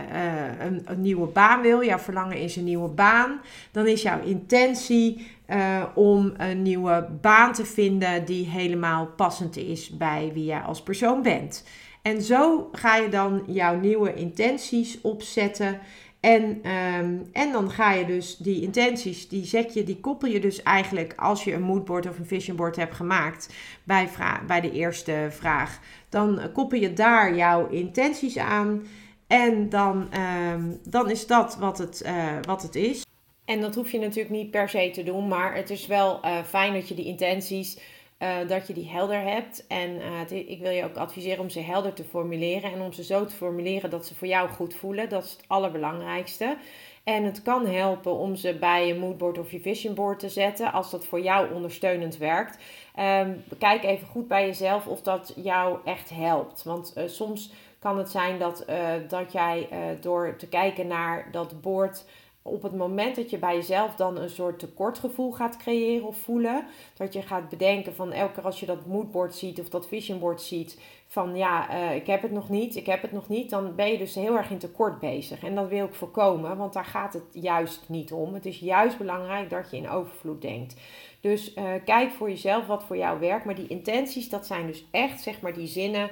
een, 0.60 0.82
een, 0.86 1.02
nieuwe 1.02 1.28
baan 1.28 1.62
wil, 1.62 1.84
jouw 1.84 1.97
verlangen 1.97 2.38
is 2.38 2.56
een 2.56 2.63
nieuwe 2.63 2.89
baan, 2.89 3.41
dan 3.71 3.88
is 3.88 4.02
jouw 4.02 4.21
intentie 4.24 5.28
uh, 5.47 5.84
om 5.95 6.34
een 6.38 6.62
nieuwe 6.62 7.08
baan 7.21 7.54
te 7.54 7.65
vinden 7.65 8.26
die 8.26 8.45
helemaal 8.45 9.06
passend 9.06 9.58
is 9.58 9.89
bij 9.89 10.32
wie 10.34 10.45
jij 10.45 10.60
als 10.60 10.84
persoon 10.84 11.21
bent. 11.21 11.65
En 12.02 12.21
zo 12.21 12.69
ga 12.71 12.95
je 12.95 13.10
dan 13.10 13.43
jouw 13.47 13.80
nieuwe 13.80 14.13
intenties 14.13 15.02
opzetten. 15.02 15.80
En, 16.21 16.43
um, 16.43 17.29
en 17.31 17.51
dan 17.51 17.71
ga 17.71 17.91
je 17.93 18.05
dus 18.05 18.38
die 18.38 18.62
intenties, 18.62 19.27
die 19.27 19.45
zet 19.45 19.73
je, 19.73 19.84
die 19.84 19.99
koppel 19.99 20.29
je 20.29 20.39
dus 20.39 20.63
eigenlijk 20.63 21.13
als 21.17 21.43
je 21.43 21.53
een 21.53 21.62
moodboard 21.62 22.10
of 22.10 22.19
een 22.19 22.25
visionboard 22.25 22.75
hebt 22.75 22.95
gemaakt 22.95 23.53
bij, 23.84 24.10
bij 24.47 24.62
de 24.62 24.71
eerste 24.71 25.27
vraag. 25.29 25.79
Dan 26.10 26.51
koppel 26.53 26.79
je 26.79 26.93
daar 26.93 27.36
jouw 27.36 27.67
intenties 27.67 28.38
aan 28.38 28.84
en 29.27 29.69
dan, 29.69 30.10
um, 30.53 30.79
dan 30.89 31.10
is 31.10 31.27
dat 31.27 31.57
wat 31.57 31.77
het, 31.77 32.03
uh, 32.05 32.34
wat 32.41 32.62
het 32.62 32.75
is. 32.75 33.05
En 33.45 33.62
dat 33.62 33.75
hoef 33.75 33.91
je 33.91 33.99
natuurlijk 33.99 34.36
niet 34.36 34.51
per 34.51 34.69
se 34.69 34.89
te 34.93 35.03
doen, 35.03 35.27
maar 35.27 35.55
het 35.55 35.69
is 35.69 35.88
wel 35.88 36.25
uh, 36.25 36.43
fijn 36.43 36.73
dat 36.73 36.88
je 36.88 36.95
die 36.95 37.05
intenties 37.05 37.79
uh, 38.21 38.47
dat 38.47 38.67
je 38.67 38.73
die 38.73 38.89
helder 38.89 39.21
hebt. 39.21 39.67
En 39.67 39.89
uh, 40.29 40.49
ik 40.49 40.60
wil 40.60 40.71
je 40.71 40.84
ook 40.84 40.95
adviseren 40.95 41.39
om 41.39 41.49
ze 41.49 41.60
helder 41.60 41.93
te 41.93 42.03
formuleren. 42.03 42.71
En 42.71 42.81
om 42.81 42.93
ze 42.93 43.03
zo 43.03 43.25
te 43.25 43.36
formuleren 43.36 43.89
dat 43.89 44.05
ze 44.05 44.15
voor 44.15 44.27
jou 44.27 44.49
goed 44.49 44.73
voelen. 44.73 45.10
Dat 45.10 45.23
is 45.23 45.31
het 45.31 45.43
allerbelangrijkste. 45.47 46.57
En 47.03 47.23
het 47.23 47.41
kan 47.41 47.65
helpen 47.65 48.17
om 48.17 48.36
ze 48.36 48.57
bij 48.60 48.88
je 48.88 48.95
moodboard 48.95 49.38
of 49.38 49.51
je 49.51 49.60
visionboard 49.60 50.19
te 50.19 50.29
zetten. 50.29 50.71
Als 50.71 50.91
dat 50.91 51.05
voor 51.05 51.21
jou 51.21 51.53
ondersteunend 51.53 52.17
werkt. 52.17 52.57
Um, 52.99 53.43
kijk 53.57 53.84
even 53.84 54.07
goed 54.07 54.27
bij 54.27 54.45
jezelf 54.45 54.88
of 54.88 55.01
dat 55.01 55.34
jou 55.36 55.77
echt 55.86 56.10
helpt. 56.10 56.63
Want 56.63 56.93
uh, 56.97 57.03
soms 57.07 57.51
kan 57.79 57.97
het 57.97 58.10
zijn 58.10 58.39
dat, 58.39 58.65
dat 59.07 59.31
jij 59.31 59.67
door 60.01 60.36
te 60.36 60.47
kijken 60.47 60.88
naar 60.88 61.27
dat 61.31 61.62
board 61.62 62.05
op 62.41 62.62
het 62.63 62.75
moment 62.75 63.15
dat 63.15 63.30
je 63.30 63.38
bij 63.38 63.56
jezelf 63.56 63.95
dan 63.95 64.17
een 64.17 64.30
soort 64.30 64.60
tekortgevoel 64.60 65.32
gaat 65.32 65.58
creëren 65.58 66.08
of 66.08 66.17
voelen, 66.17 66.65
dat 66.97 67.13
je 67.13 67.21
gaat 67.21 67.49
bedenken 67.49 67.95
van 67.95 68.12
elke 68.12 68.34
keer 68.34 68.43
als 68.43 68.60
je 68.60 68.65
dat 68.65 68.86
moodboard 68.86 69.36
ziet 69.36 69.60
of 69.60 69.69
dat 69.69 69.88
visionboard 69.88 70.41
ziet, 70.41 70.80
van 71.08 71.36
ja, 71.36 71.73
uh, 71.73 71.95
ik 71.95 72.08
heb 72.08 72.21
het 72.21 72.32
nog 72.32 72.49
niet, 72.49 72.75
ik 72.75 72.86
heb 72.86 73.01
het 73.01 73.12
nog 73.12 73.27
niet, 73.27 73.49
dan 73.49 73.75
ben 73.75 73.91
je 73.91 73.97
dus 73.97 74.15
heel 74.15 74.38
erg 74.38 74.49
in 74.49 74.58
tekort 74.58 74.99
bezig. 74.99 75.43
En 75.43 75.56
dat 75.56 75.67
wil 75.67 75.86
ik 75.86 75.93
voorkomen, 75.93 76.58
want 76.58 76.73
daar 76.73 76.86
gaat 76.86 77.13
het 77.13 77.23
juist 77.32 77.84
niet 77.88 78.12
om. 78.12 78.34
Het 78.34 78.45
is 78.45 78.60
juist 78.60 78.97
belangrijk 78.97 79.49
dat 79.49 79.71
je 79.71 79.77
in 79.77 79.89
overvloed 79.89 80.41
denkt. 80.41 80.75
Dus 81.21 81.56
uh, 81.56 81.63
kijk 81.86 82.12
voor 82.12 82.30
jezelf 82.30 82.67
wat 82.67 82.84
voor 82.84 82.97
jou 82.97 83.19
werkt. 83.19 83.45
Maar 83.45 83.56
die 83.56 83.67
intenties, 83.67 84.30
dat 84.30 84.45
zijn 84.45 84.67
dus 84.67 84.86
echt 84.91 85.21
zeg 85.21 85.41
maar 85.41 85.54
die 85.54 85.67
zinnen 85.67 86.10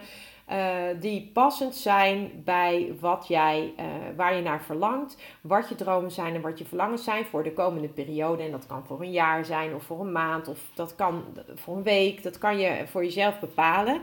uh, 0.52 0.58
die 1.00 1.30
passend 1.34 1.76
zijn 1.76 2.32
bij 2.46 2.94
wat 3.00 3.26
jij, 3.28 3.74
uh, 3.80 3.86
waar 4.16 4.36
je 4.36 4.42
naar 4.42 4.62
verlangt, 4.62 5.18
wat 5.42 5.70
je 5.70 5.76
dromen 5.76 6.12
zijn 6.12 6.36
en 6.36 6.42
wat 6.42 6.60
je 6.60 6.66
verlangens 6.66 7.04
zijn 7.04 7.26
voor 7.26 7.44
de 7.44 7.54
komende 7.54 7.88
periode. 7.88 8.44
En 8.44 8.52
dat 8.52 8.66
kan 8.66 8.84
voor 8.86 9.02
een 9.02 9.12
jaar 9.12 9.46
zijn 9.46 9.76
of 9.76 9.84
voor 9.84 10.00
een 10.00 10.12
maand 10.12 10.48
of 10.48 10.60
dat 10.74 10.96
kan 10.96 11.24
voor 11.56 11.76
een 11.76 11.84
week. 11.84 12.24
Dat 12.24 12.38
kan 12.38 12.60
je 12.60 12.88
voor 12.88 13.04
jezelf 13.04 13.40
bepalen. 13.40 14.02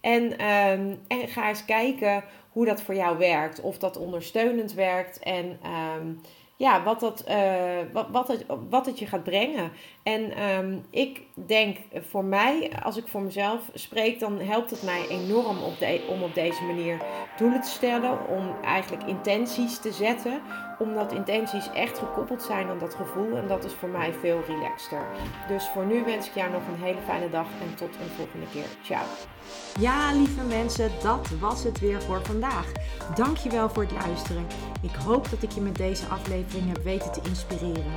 En, 0.00 0.22
um, 0.22 1.00
en 1.08 1.28
ga 1.28 1.48
eens 1.48 1.64
kijken 1.64 2.24
hoe 2.50 2.64
dat 2.64 2.82
voor 2.82 2.94
jou 2.94 3.18
werkt. 3.18 3.60
Of 3.60 3.78
dat 3.78 3.96
ondersteunend 3.96 4.72
werkt. 4.72 5.18
En 5.18 5.58
um, 5.98 6.20
ja, 6.56 6.82
wat, 6.82 7.00
dat, 7.00 7.24
uh, 7.28 7.92
wat, 7.92 8.06
wat, 8.10 8.28
het, 8.28 8.44
wat 8.70 8.86
het 8.86 8.98
je 8.98 9.06
gaat 9.06 9.24
brengen. 9.24 9.72
En 10.02 10.42
um, 10.42 10.84
ik 10.90 11.22
denk 11.34 11.78
voor 11.92 12.24
mij, 12.24 12.70
als 12.82 12.96
ik 12.96 13.08
voor 13.08 13.22
mezelf 13.22 13.70
spreek, 13.74 14.20
dan 14.20 14.40
helpt 14.40 14.70
het 14.70 14.82
mij 14.82 15.08
enorm 15.08 15.62
op 15.62 15.78
de, 15.78 16.06
om 16.08 16.22
op 16.22 16.34
deze 16.34 16.62
manier 16.64 16.98
doelen 17.36 17.60
te 17.60 17.70
stellen. 17.70 18.28
Om 18.28 18.54
eigenlijk 18.62 19.06
intenties 19.06 19.78
te 19.78 19.92
zetten. 19.92 20.42
Omdat 20.78 21.12
intenties 21.12 21.70
echt 21.72 21.98
gekoppeld 21.98 22.42
zijn 22.42 22.68
aan 22.68 22.78
dat 22.78 22.94
gevoel 22.94 23.36
en 23.36 23.46
dat 23.46 23.64
is 23.64 23.72
voor 23.72 23.88
mij 23.88 24.12
veel 24.12 24.42
relaxter. 24.46 25.02
Dus 25.48 25.68
voor 25.68 25.86
nu 25.86 26.04
wens 26.04 26.26
ik 26.28 26.34
jou 26.34 26.50
nog 26.50 26.62
een 26.68 26.82
hele 26.82 27.00
fijne 27.04 27.30
dag 27.30 27.46
en 27.60 27.74
tot 27.74 27.88
een 27.88 28.10
volgende 28.16 28.46
keer. 28.52 28.66
Ciao. 28.82 29.04
Ja, 29.80 30.12
lieve 30.12 30.44
mensen, 30.44 30.90
dat 31.02 31.28
was 31.40 31.64
het 31.64 31.80
weer 31.80 32.02
voor 32.02 32.24
vandaag. 32.24 32.72
Dankjewel 33.14 33.68
voor 33.68 33.82
het 33.82 33.92
luisteren. 33.92 34.46
Ik 34.82 34.94
hoop 34.94 35.30
dat 35.30 35.42
ik 35.42 35.50
je 35.50 35.60
met 35.60 35.76
deze 35.76 36.06
aflevering 36.06 36.68
heb 36.68 36.84
weten 36.84 37.12
te 37.12 37.20
inspireren. 37.28 37.92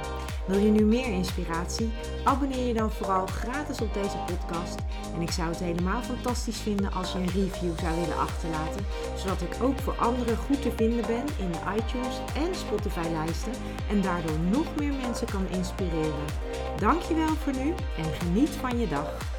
Wil 0.48 0.60
je 0.60 0.72
nu 0.72 0.86
meer 0.86 1.08
inspiratie? 1.08 1.92
Abonneer 2.24 2.68
je 2.68 2.74
dan 2.74 2.92
vooral 2.92 3.26
gratis 3.26 3.82
op 3.82 3.94
deze 3.94 4.18
podcast. 4.26 4.76
En 5.16 5.22
ik 5.22 5.32
zou 5.32 5.50
het 5.50 5.60
helemaal 5.60 6.02
fantastisch 6.02 6.60
vinden 6.60 6.94
als 6.94 7.12
je 7.12 7.18
een 7.20 7.26
review 7.26 7.80
zou 7.80 8.00
willen 8.00 8.18
achterlaten, 8.18 8.86
zodat 9.16 9.42
ik 9.42 9.63
ook 9.63 9.80
voor 9.80 9.96
anderen 9.98 10.38
goed 10.38 10.62
te 10.62 10.72
vinden 10.76 11.06
ben 11.08 11.26
in 11.40 11.52
iTunes 11.76 12.20
en 12.36 12.56
Spotify 12.56 12.77
lijsten 13.12 13.52
en 13.90 14.02
daardoor 14.02 14.40
nog 14.52 14.76
meer 14.76 14.94
mensen 15.02 15.28
kan 15.28 15.48
inspireren. 15.50 16.26
Dankjewel 16.80 17.36
voor 17.36 17.54
nu 17.54 17.74
en 17.98 18.13
geniet 18.20 18.50
van 18.50 18.80
je 18.80 18.88
dag. 18.88 19.37